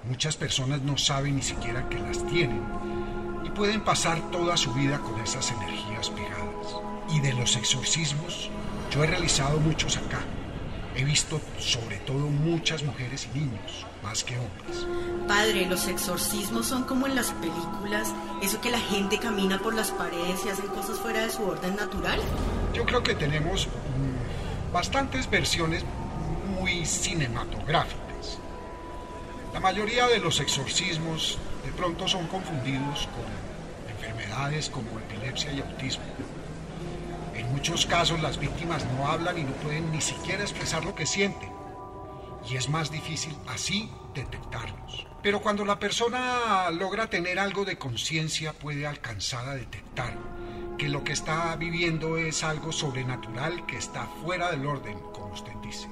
Muchas 0.04 0.38
personas 0.38 0.82
no 0.82 0.98
saben 0.98 1.36
ni 1.36 1.42
siquiera 1.42 1.88
que 1.90 2.00
las 2.00 2.26
tienen 2.28 2.62
y 3.44 3.50
pueden 3.50 3.82
pasar 3.82 4.32
toda 4.32 4.56
su 4.56 4.74
vida 4.74 5.00
con 5.00 5.20
esas 5.20 5.52
energías 5.52 6.10
pegadas. 6.10 6.76
Y 7.10 7.20
de 7.22 7.34
los 7.34 7.56
exorcismos, 7.56 8.50
yo 8.92 9.04
he 9.04 9.08
realizado 9.08 9.60
muchos 9.60 9.98
acá. 9.98 10.20
He 10.96 11.04
visto 11.04 11.40
sobre 11.60 11.98
todo 11.98 12.20
muchas 12.20 12.84
mujeres 12.84 13.28
y 13.34 13.40
niños, 13.40 13.86
más 14.02 14.24
que 14.24 14.38
hombres. 14.38 14.88
Padre, 15.28 15.68
los 15.68 15.88
exorcismos 15.88 16.66
son 16.66 16.84
como 16.84 17.06
en 17.06 17.16
las 17.16 17.32
películas, 17.34 18.14
eso 18.42 18.60
que 18.62 18.72
la 18.72 18.80
gente 18.80 19.20
camina 19.20 19.60
por 19.60 19.76
las 19.76 19.92
paredes 19.92 20.44
y 20.46 20.50
hacen 20.50 20.68
cosas 20.68 20.98
fuera 20.98 21.22
de 21.22 21.30
su 21.30 21.44
orden 21.44 21.76
natural. 21.76 22.20
Yo 22.78 22.86
creo 22.86 23.04
que 23.04 23.16
tenemos 23.16 23.68
mm, 23.68 24.72
bastantes 24.72 25.30
versiones 25.30 25.84
muy 26.58 26.86
cinematográficas 26.86 28.08
la 29.58 29.62
mayoría 29.62 30.06
de 30.06 30.20
los 30.20 30.40
exorcismos 30.40 31.40
de 31.66 31.72
pronto 31.72 32.08
son 32.08 32.28
confundidos 32.28 33.08
con 33.08 33.26
enfermedades 33.90 34.70
como 34.70 35.00
epilepsia 35.00 35.52
y 35.52 35.62
autismo. 35.62 36.04
En 37.34 37.52
muchos 37.52 37.88
casos 37.88 38.22
las 38.22 38.38
víctimas 38.38 38.86
no 38.96 39.08
hablan 39.08 39.36
y 39.40 39.44
no 39.44 39.54
pueden 39.54 39.92
ni 39.92 40.00
siquiera 40.00 40.44
expresar 40.44 40.86
lo 40.86 40.94
que 40.94 41.08
sienten. 41.08 41.52
Y 42.48 42.56
es 42.56 42.70
más 42.70 42.92
difícil 42.92 43.36
así 43.48 43.90
detectarlos. 44.14 45.08
Pero 45.24 45.42
cuando 45.42 45.66
la 45.66 45.80
persona 45.80 46.70
logra 46.70 47.10
tener 47.10 47.40
algo 47.40 47.66
de 47.66 47.80
conciencia 47.80 48.54
puede 48.54 48.86
alcanzar 48.86 49.50
a 49.50 49.56
detectar 49.56 50.14
que 50.78 50.90
lo 50.90 51.04
que 51.04 51.14
está 51.14 51.56
viviendo 51.56 52.18
es 52.18 52.44
algo 52.44 52.72
sobrenatural 52.72 53.66
que 53.66 53.78
está 53.78 54.08
fuera 54.24 54.52
del 54.52 54.66
orden, 54.66 55.00
como 55.14 55.34
usted 55.34 55.54
dice. 55.64 55.88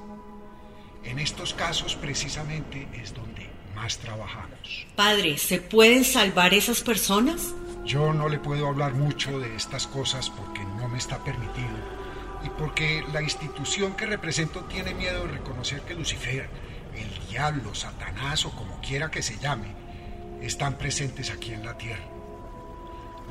En 1.04 1.20
estos 1.20 1.54
casos 1.54 1.96
precisamente 1.96 2.88
es 2.94 3.14
donde 3.14 3.50
más 3.76 3.98
trabajamos. 3.98 4.88
Padre, 4.96 5.38
¿se 5.38 5.60
pueden 5.60 6.04
salvar 6.04 6.54
esas 6.54 6.82
personas? 6.82 7.54
Yo 7.84 8.14
no 8.14 8.30
le 8.30 8.40
puedo 8.40 8.68
hablar 8.68 8.94
mucho 8.94 9.40
de 9.40 9.56
estas 9.56 9.86
cosas 9.86 10.30
porque 10.30 10.64
no 10.64 10.88
me 10.88 10.98
está 10.98 11.24
permitido 11.24 12.06
y 12.44 12.50
porque 12.50 13.04
la 13.12 13.22
institución 13.22 13.96
que 13.96 14.06
represento 14.06 14.62
tiene 14.66 14.94
miedo 14.94 15.26
de 15.26 15.34
reconocer 15.34 15.82
que 15.82 15.96
Lucifer, 15.96 16.48
el 16.96 17.28
diablo, 17.30 17.74
Satanás 17.76 18.46
o 18.46 18.52
como 18.52 18.80
quiera 18.82 19.12
que 19.12 19.22
se 19.22 19.38
llame, 19.38 19.74
están 20.42 20.78
presentes 20.78 21.32
aquí 21.32 21.54
en 21.54 21.66
la 21.66 21.78
tierra. 21.78 22.06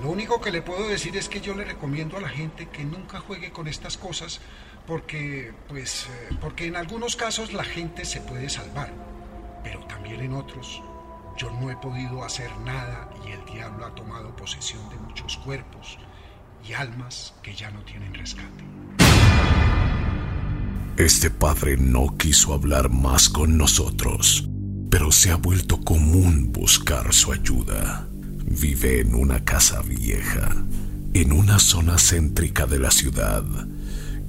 Lo 0.02 0.10
único 0.10 0.40
que 0.40 0.50
le 0.50 0.62
puedo 0.62 0.88
decir 0.88 1.16
es 1.16 1.28
que 1.28 1.40
yo 1.40 1.54
le 1.54 1.64
recomiendo 1.64 2.16
a 2.16 2.20
la 2.20 2.28
gente 2.28 2.68
que 2.68 2.84
nunca 2.84 3.20
juegue 3.20 3.52
con 3.52 3.68
estas 3.68 3.96
cosas 3.96 4.40
porque, 4.86 5.52
pues, 5.68 6.06
eh, 6.06 6.36
porque 6.40 6.66
en 6.66 6.76
algunos 6.76 7.16
casos 7.16 7.52
la 7.52 7.64
gente 7.64 8.04
se 8.04 8.20
puede 8.20 8.50
salvar 8.50 8.92
pero 9.64 9.80
también 9.86 10.20
en 10.20 10.34
otros 10.34 10.82
yo 11.36 11.50
no 11.60 11.70
he 11.70 11.76
podido 11.76 12.22
hacer 12.22 12.50
nada 12.64 13.10
y 13.26 13.32
el 13.32 13.44
diablo 13.46 13.86
ha 13.86 13.94
tomado 13.94 14.36
posesión 14.36 14.88
de 14.90 14.96
muchos 14.98 15.36
cuerpos 15.38 15.98
y 16.68 16.74
almas 16.74 17.34
que 17.42 17.54
ya 17.54 17.70
no 17.72 17.80
tienen 17.80 18.14
rescate. 18.14 18.64
Este 20.96 21.28
padre 21.30 21.76
no 21.76 22.16
quiso 22.16 22.54
hablar 22.54 22.88
más 22.88 23.28
con 23.28 23.58
nosotros, 23.58 24.48
pero 24.90 25.10
se 25.10 25.32
ha 25.32 25.36
vuelto 25.36 25.80
común 25.80 26.52
buscar 26.52 27.12
su 27.12 27.32
ayuda. 27.32 28.06
Vive 28.46 29.00
en 29.00 29.14
una 29.14 29.44
casa 29.44 29.82
vieja, 29.82 30.64
en 31.14 31.32
una 31.32 31.58
zona 31.58 31.96
céntrica 31.98 32.66
de 32.66 32.78
la 32.78 32.90
ciudad 32.90 33.44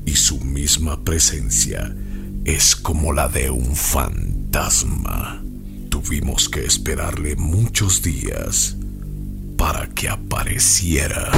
y 0.05 0.15
su 0.15 0.39
misma 0.39 1.03
presencia 1.03 1.95
es 2.45 2.75
como 2.75 3.11
la 3.11 3.27
de 3.27 3.49
un 3.49 3.75
fantasma. 3.75 5.43
Tuvimos 5.89 6.47
que 6.47 6.65
esperarle 6.65 7.35
muchos 7.35 8.01
días 8.01 8.75
para 9.57 9.87
que 9.87 10.09
apareciera. 10.09 11.31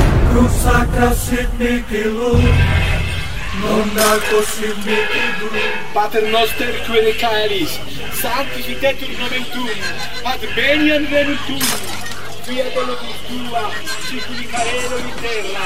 Pater 5.94 6.32
noster 6.32 6.68
sanctificetur 8.22 9.10
nomen 9.20 9.46
tuum, 9.52 9.70
ad 10.26 10.42
tuum, 11.46 11.97
via 12.48 12.64
della 12.64 12.96
cultura, 12.96 13.70
ci 14.08 14.22
giudicheremo 14.26 14.96
di 14.96 15.14
terra, 15.20 15.60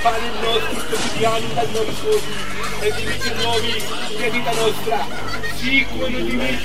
fare 0.00 0.18
il 0.18 0.32
nostro 0.40 0.86
quotidiano 0.86 1.46
dal 1.52 1.68
nuovi 1.70 1.94
scopi 1.96 2.32
e 2.80 2.92
finiti 2.92 3.42
nuovi 3.42 3.84
che 4.16 4.30
vita 4.30 4.52
nostra 4.52 5.27
sicuro 5.58 6.06
di 6.06 6.36
me 6.36 6.56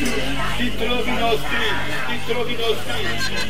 ti 0.58 0.72
trovi 0.78 1.12
nostri 1.12 1.66
ti 2.08 2.20
trovi 2.26 2.56
nostri. 2.56 2.92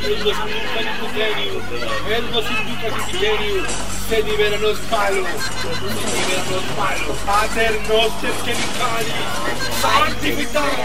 E 0.02 0.18
lo 0.24 0.34
sviluppa 0.34 0.80
di 0.80 0.90
poterio 1.00 1.62
e 2.08 2.22
lo 2.32 2.42
sviluppa 2.42 2.88
di 2.90 3.12
poterio 3.12 3.66
se 4.08 4.22
liberano 4.22 4.74
spalo 4.74 5.26
se 5.26 5.70
liberano 5.84 6.62
spalo. 6.72 7.18
Pater 7.26 7.80
noster 7.88 8.32
fatti 8.32 9.12
santificato 9.82 10.76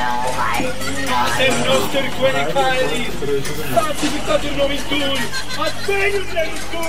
pater 1.06 1.54
noster 1.66 2.08
chemicali 2.18 3.10
santificato 3.72 4.46
il 4.46 4.54
nome 4.56 4.74
in 4.74 4.86
tui 4.88 5.02
advenu 5.56 6.24
tu 6.70 6.82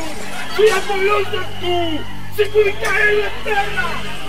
fiat 0.56 0.86
voluntas 0.88 1.46
tu 1.60 2.04
sicurezza 2.36 2.98
è 2.98 3.14
la 3.14 3.30
terra 3.44 4.29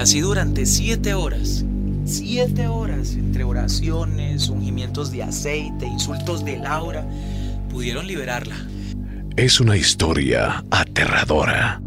así 0.00 0.20
durante 0.20 0.64
siete 0.64 1.14
horas. 1.14 1.64
Siete 2.06 2.68
horas 2.68 3.12
entre 3.12 3.44
oraciones, 3.44 4.48
ungimientos 4.48 5.12
de 5.12 5.22
aceite, 5.22 5.86
insultos 5.86 6.44
de 6.44 6.58
Laura, 6.58 7.06
pudieron 7.70 8.06
liberarla. 8.06 8.56
Es 9.36 9.60
una 9.60 9.76
historia 9.76 10.64
aterradora. 10.70 11.82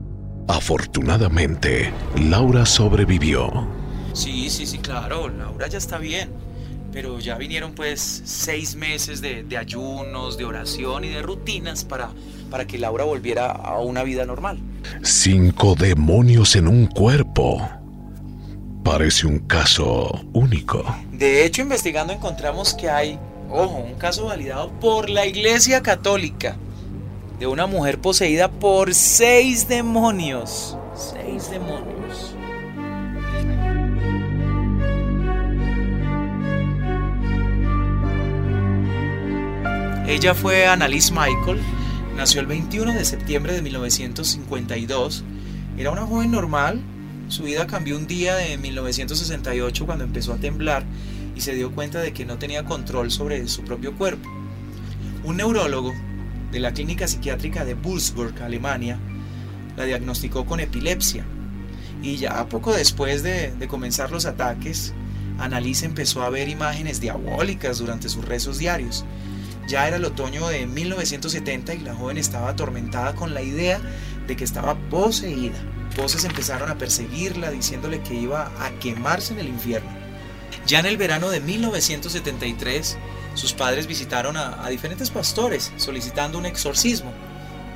Afortunadamente, 0.48 1.92
Laura 2.30 2.66
sobrevivió. 2.66 3.68
Sí, 4.14 4.50
sí, 4.50 4.68
sí, 4.68 4.78
claro, 4.78 5.30
Laura 5.30 5.68
ya 5.68 5.80
está 5.80 5.98
bien. 5.98 6.30
Pero 6.92 7.20
ya 7.20 7.36
vinieron 7.38 7.74
pues 7.74 8.22
seis 8.24 8.76
meses 8.76 9.22
de, 9.22 9.44
de 9.44 9.58
ayunos, 9.58 10.38
de 10.38 10.46
oración 10.46 11.04
y 11.04 11.10
de 11.10 11.24
rutinas 11.24 11.84
para, 11.84 12.12
para 12.52 12.68
que 12.68 12.78
Laura 12.78 13.04
volviera 13.04 13.48
a 13.48 13.80
una 13.80 14.04
vida 14.04 14.26
normal. 14.28 14.60
Cinco 15.02 15.74
demonios 15.74 16.56
en 16.56 16.68
un 16.68 16.86
cuerpo. 16.86 17.83
Parece 18.84 19.28
un 19.28 19.40
caso 19.40 20.26
único. 20.34 20.84
De 21.12 21.46
hecho, 21.46 21.62
investigando 21.62 22.12
encontramos 22.12 22.74
que 22.74 22.90
hay, 22.90 23.18
ojo, 23.50 23.78
un 23.78 23.96
caso 23.96 24.26
validado 24.26 24.72
por 24.80 25.10
la 25.10 25.26
Iglesia 25.26 25.82
Católica 25.82 26.58
de 27.40 27.48
una 27.48 27.66
mujer 27.66 28.00
poseída 28.00 28.52
por 28.52 28.94
seis 28.94 29.68
demonios. 29.68 30.78
Seis 30.96 31.50
demonios. 31.50 32.36
Ella 40.06 40.36
fue 40.36 40.68
Annalise 40.68 41.12
Michael, 41.12 41.62
nació 42.18 42.42
el 42.42 42.48
21 42.48 42.92
de 42.92 43.06
septiembre 43.06 43.54
de 43.54 43.62
1952. 43.62 45.24
Era 45.78 45.92
una 45.92 46.06
joven 46.06 46.32
normal. 46.32 46.82
Su 47.34 47.42
vida 47.42 47.66
cambió 47.66 47.98
un 47.98 48.06
día 48.06 48.36
de 48.36 48.60
1968 48.60 49.88
cuando 49.88 50.04
empezó 50.04 50.34
a 50.34 50.38
temblar 50.38 50.86
y 51.36 51.42
se 51.42 51.56
dio 51.56 51.72
cuenta 51.72 52.00
de 52.00 52.14
que 52.14 52.26
no 52.26 52.38
tenía 52.38 52.64
control 52.64 53.10
sobre 53.10 53.48
su 53.48 53.64
propio 53.64 53.98
cuerpo. 53.98 54.30
Un 55.24 55.38
neurólogo 55.38 55.96
de 56.52 56.60
la 56.60 56.74
clínica 56.74 57.08
psiquiátrica 57.08 57.66
de 57.66 57.74
Würzburg, 57.74 58.40
Alemania, 58.44 59.00
la 59.76 59.86
diagnosticó 59.86 60.46
con 60.46 60.60
epilepsia. 60.60 61.26
Y 62.04 62.18
ya 62.18 62.48
poco 62.50 62.72
después 62.72 63.24
de, 63.24 63.52
comenzar 63.68 64.12
los 64.12 64.28
ataques, 64.28 64.94
Annalise 65.40 65.88
empezó 65.88 66.22
a 66.22 66.30
ver 66.30 66.50
imágenes 66.50 67.02
diabólicas 67.02 67.80
durante 67.80 68.10
sus 68.10 68.24
rezos 68.26 68.60
diarios. 68.60 69.06
Ya 69.68 69.88
era 69.88 69.96
el 69.96 70.06
otoño 70.06 70.48
de 70.50 70.68
1970 70.68 71.74
y 71.74 71.80
la 71.80 71.96
joven 71.96 72.20
estaba 72.20 72.50
atormentada 72.50 73.16
con 73.16 73.34
la 73.34 73.42
idea 73.42 73.82
de 74.28 74.36
que 74.36 74.44
estaba 74.44 74.76
poseída. 74.92 75.73
Voces 75.96 76.24
empezaron 76.24 76.70
a 76.70 76.78
perseguirla 76.78 77.52
diciéndole 77.52 78.02
que 78.02 78.16
iba 78.16 78.52
a 78.60 78.72
quemarse 78.80 79.34
en 79.34 79.40
el 79.40 79.48
infierno. 79.48 79.92
Ya 80.66 80.80
en 80.80 80.86
el 80.86 80.98
verano 80.98 81.30
de 81.30 81.40
1973, 81.40 82.98
sus 83.36 83.54
padres 83.54 83.88
visitaron 83.88 84.38
a, 84.38 84.68
diferentes 84.70 85.10
pastores 85.10 85.72
solicitando 85.78 86.38
un 86.38 86.46
exorcismo, 86.46 87.12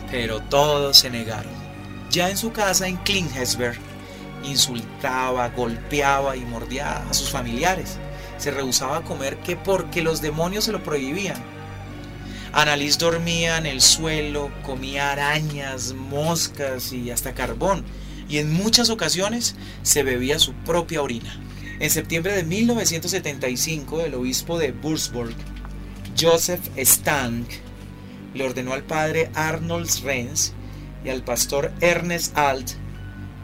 pero 0.10 0.40
todos 0.42 0.98
se 0.98 1.10
negaron. 1.10 1.52
Ya 2.10 2.30
en 2.30 2.38
su 2.38 2.52
casa 2.52 2.88
en 2.88 2.98
Klinghesberg, 2.98 3.78
insultaba, 4.44 5.50
golpeaba 5.50 6.38
y 6.38 6.42
mordía 6.42 7.04
a 7.10 7.14
sus 7.14 7.30
familiares. 7.30 7.98
Se 8.38 8.52
rehusaba 8.52 8.98
a 8.98 9.04
comer 9.04 9.38
que 9.38 9.58
porque 9.58 10.02
los 10.02 10.22
demonios 10.22 10.64
se 10.66 10.72
lo 10.72 10.84
prohibían. 10.84 11.44
Annalise 12.54 12.98
dormía 12.98 13.58
en 13.58 13.66
el 13.66 13.82
suelo, 13.82 14.50
comía 14.64 15.12
arañas, 15.12 15.94
moscas 15.94 16.94
y 16.94 17.12
hasta 17.12 17.34
carbón, 17.34 17.84
y 18.30 18.40
en 18.40 18.52
muchas 18.52 18.90
ocasiones 18.90 19.56
se 19.84 20.04
bebía 20.04 20.40
su 20.40 20.54
propia 20.54 21.02
orina. 21.02 21.40
En 21.80 21.90
septiembre 21.90 22.34
de 22.34 22.44
1975, 22.44 24.02
el 24.02 24.16
obispo 24.16 24.58
de 24.58 24.72
Würzburg, 24.72 25.36
Joseph 26.20 26.68
Stank, 26.76 27.48
le 28.34 28.44
ordenó 28.44 28.74
al 28.74 28.84
padre 28.84 29.30
Arnold 29.36 29.90
Renz 30.04 30.54
y 31.06 31.10
al 31.10 31.24
pastor 31.24 31.72
Ernest 31.82 32.38
Alt 32.38 32.72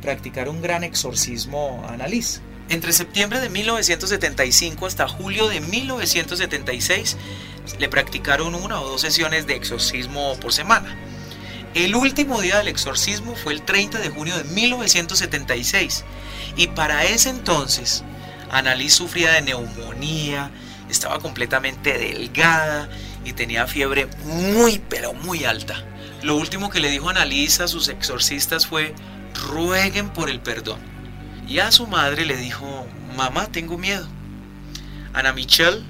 practicar 0.02 0.50
un 0.50 0.62
gran 0.62 0.84
exorcismo 0.84 1.84
a 1.88 1.94
Annalise. 1.94 2.42
Entre 2.70 2.94
septiembre 2.94 3.40
de 3.40 3.50
1975 3.50 4.86
hasta 4.86 5.08
julio 5.08 5.48
de 5.48 5.62
1976 5.62 7.18
le 7.80 7.90
practicaron 7.90 8.56
una 8.56 8.82
o 8.82 8.90
dos 8.90 9.02
sesiones 9.02 9.48
de 9.48 9.56
exorcismo 9.56 10.36
por 10.40 10.54
semana. 10.54 10.96
El 11.74 11.96
último 11.96 12.40
día 12.40 12.58
del 12.58 12.68
exorcismo 12.68 13.36
fue 13.36 13.54
el 13.54 13.64
30 13.64 14.00
de 14.00 14.10
junio 14.10 14.38
de 14.38 14.44
1976 14.44 16.04
y 16.56 16.68
para 16.68 17.04
ese 17.06 17.30
entonces 17.30 18.04
Annalise 18.52 18.98
sufría 18.98 19.32
de 19.32 19.42
neumonía, 19.42 20.52
estaba 20.88 21.18
completamente 21.20 21.98
delgada 21.98 22.90
y 23.26 23.34
tenía 23.34 23.66
fiebre 23.66 24.08
muy 24.24 24.80
pero 24.88 25.14
muy 25.14 25.46
alta. 25.46 25.84
Lo 26.22 26.36
último 26.36 26.70
que 26.70 26.80
le 26.80 26.92
dijo 26.92 27.10
Annalise 27.10 27.64
a 27.64 27.68
sus 27.68 27.88
exorcistas 27.88 28.68
fue 28.68 28.94
rueguen 29.48 30.10
por 30.10 30.30
el 30.30 30.40
perdón. 30.40 30.80
Y 31.48 31.58
a 31.58 31.72
su 31.72 31.88
madre 31.88 32.26
le 32.26 32.38
dijo, 32.38 32.86
mamá, 33.18 33.48
tengo 33.48 33.80
miedo. 33.80 34.08
Ana 35.14 35.34
Michelle 35.34 35.82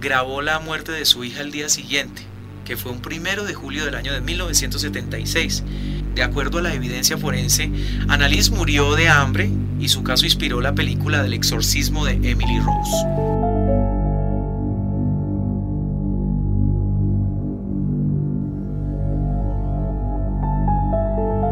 grabó 0.00 0.40
la 0.40 0.58
muerte 0.58 0.92
de 0.92 1.04
su 1.04 1.22
hija 1.24 1.42
el 1.42 1.52
día 1.52 1.68
siguiente, 1.68 2.22
que 2.68 2.76
fue 2.76 2.92
un 2.92 3.00
primero 3.00 3.44
de 3.44 3.54
julio 3.54 3.86
del 3.86 3.94
año 3.94 4.12
de 4.12 4.20
1976. 4.20 5.64
De 6.14 6.22
acuerdo 6.22 6.58
a 6.58 6.62
la 6.62 6.74
evidencia 6.74 7.16
forense, 7.16 7.70
Annalise 8.08 8.50
murió 8.50 8.94
de 8.94 9.08
hambre 9.08 9.50
y 9.80 9.88
su 9.88 10.02
caso 10.02 10.26
inspiró 10.26 10.60
la 10.60 10.74
película 10.74 11.22
del 11.22 11.32
exorcismo 11.32 12.04
de 12.04 12.12
Emily 12.12 12.60
Rose. 12.60 13.06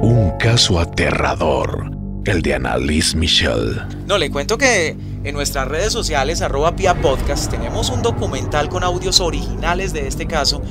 Un 0.03 0.33
caso 0.39 0.79
aterrador, 0.79 1.91
el 2.27 2.43
de 2.43 2.55
Annalise 2.57 3.17
Michel. 3.17 3.81
No, 4.07 4.19
le 4.19 4.31
cuento 4.31 4.59
que 4.59 4.95
en 5.27 5.35
nuestras 5.35 5.67
redes 5.67 5.93
sociales, 5.93 6.41
arroba 6.41 6.77
Pia 6.77 6.95
Podcast, 7.01 7.51
tenemos 7.51 7.91
un 7.91 8.01
documental 8.01 8.69
con 8.69 8.85
audios 8.85 9.19
originales 9.21 9.93
de 9.93 10.07
este 10.07 10.27
caso 10.27 10.63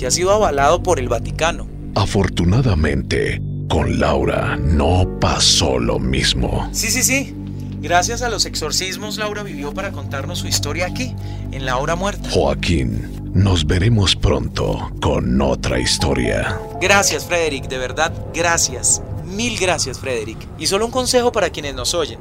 que 0.00 0.06
ha 0.06 0.10
sido 0.10 0.32
avalado 0.32 0.82
por 0.82 0.98
el 0.98 1.10
Vaticano. 1.10 1.68
Afortunadamente, 1.94 3.42
con 3.68 4.00
Laura 4.00 4.56
no 4.56 5.06
pasó 5.20 5.78
lo 5.78 5.98
mismo. 5.98 6.70
Sí, 6.72 6.88
sí, 6.88 7.02
sí. 7.02 7.34
Gracias 7.82 8.22
a 8.22 8.30
los 8.30 8.46
exorcismos, 8.46 9.18
Laura 9.18 9.42
vivió 9.42 9.74
para 9.74 9.92
contarnos 9.92 10.38
su 10.38 10.46
historia 10.46 10.86
aquí, 10.86 11.14
en 11.52 11.66
la 11.66 11.76
hora 11.76 11.96
muerta. 11.96 12.30
Joaquín, 12.30 13.30
nos 13.34 13.66
veremos 13.66 14.16
pronto 14.16 14.90
con 15.02 15.38
otra 15.42 15.78
historia. 15.78 16.58
Gracias, 16.80 17.26
Frederick, 17.26 17.68
de 17.68 17.76
verdad, 17.76 18.10
gracias. 18.32 19.02
Mil 19.26 19.58
gracias, 19.58 19.98
Frederick. 19.98 20.38
Y 20.58 20.66
solo 20.66 20.86
un 20.86 20.92
consejo 20.92 21.30
para 21.30 21.50
quienes 21.50 21.74
nos 21.74 21.92
oyen. 21.92 22.18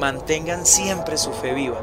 Mantengan 0.00 0.66
siempre 0.66 1.18
su 1.18 1.30
fe 1.30 1.54
viva. 1.54 1.80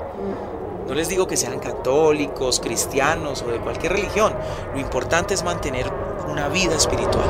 No 0.92 0.96
les 0.96 1.08
digo 1.08 1.26
que 1.26 1.38
sean 1.38 1.60
católicos, 1.60 2.60
cristianos 2.60 3.44
o 3.44 3.48
de 3.48 3.60
cualquier 3.62 3.94
religión. 3.94 4.34
Lo 4.74 4.78
importante 4.82 5.34
es 5.34 5.42
mantener 5.42 5.86
una 6.28 6.50
vida 6.50 6.76
espiritual. 6.76 7.30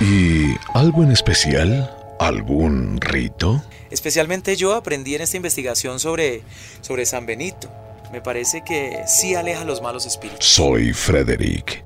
¿Y 0.00 0.54
algo 0.72 1.02
en 1.02 1.10
especial? 1.10 1.92
¿Algún 2.20 3.00
rito? 3.00 3.60
Especialmente 3.90 4.54
yo 4.54 4.72
aprendí 4.72 5.16
en 5.16 5.22
esta 5.22 5.36
investigación 5.36 5.98
sobre, 5.98 6.44
sobre 6.80 7.04
San 7.04 7.26
Benito. 7.26 7.68
Me 8.12 8.20
parece 8.20 8.62
que 8.62 9.02
sí 9.08 9.34
aleja 9.34 9.64
los 9.64 9.82
malos 9.82 10.06
espíritus. 10.06 10.44
Soy 10.46 10.92
Frederick. 10.92 11.84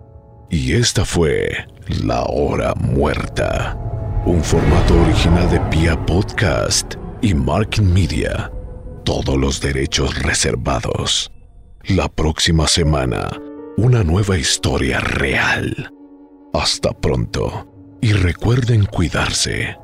Y 0.50 0.74
esta 0.74 1.06
fue 1.06 1.66
La 2.04 2.24
Hora 2.24 2.74
Muerta. 2.74 3.74
Un 4.26 4.44
formato 4.44 5.00
original 5.00 5.50
de 5.50 5.60
Pia 5.70 5.98
Podcast 6.04 6.96
y 7.22 7.32
Marking 7.32 7.90
Media. 7.90 8.51
Todos 9.04 9.36
los 9.36 9.60
derechos 9.60 10.22
reservados. 10.22 11.32
La 11.84 12.08
próxima 12.08 12.68
semana, 12.68 13.30
una 13.76 14.04
nueva 14.04 14.38
historia 14.38 15.00
real. 15.00 15.92
Hasta 16.54 16.92
pronto. 16.92 17.68
Y 18.00 18.12
recuerden 18.12 18.86
cuidarse. 18.86 19.76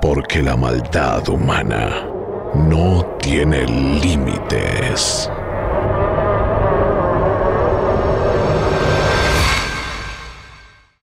Porque 0.00 0.42
la 0.42 0.56
maldad 0.56 1.28
humana 1.28 2.08
no 2.54 3.04
tiene 3.20 3.66
límites. 3.66 5.30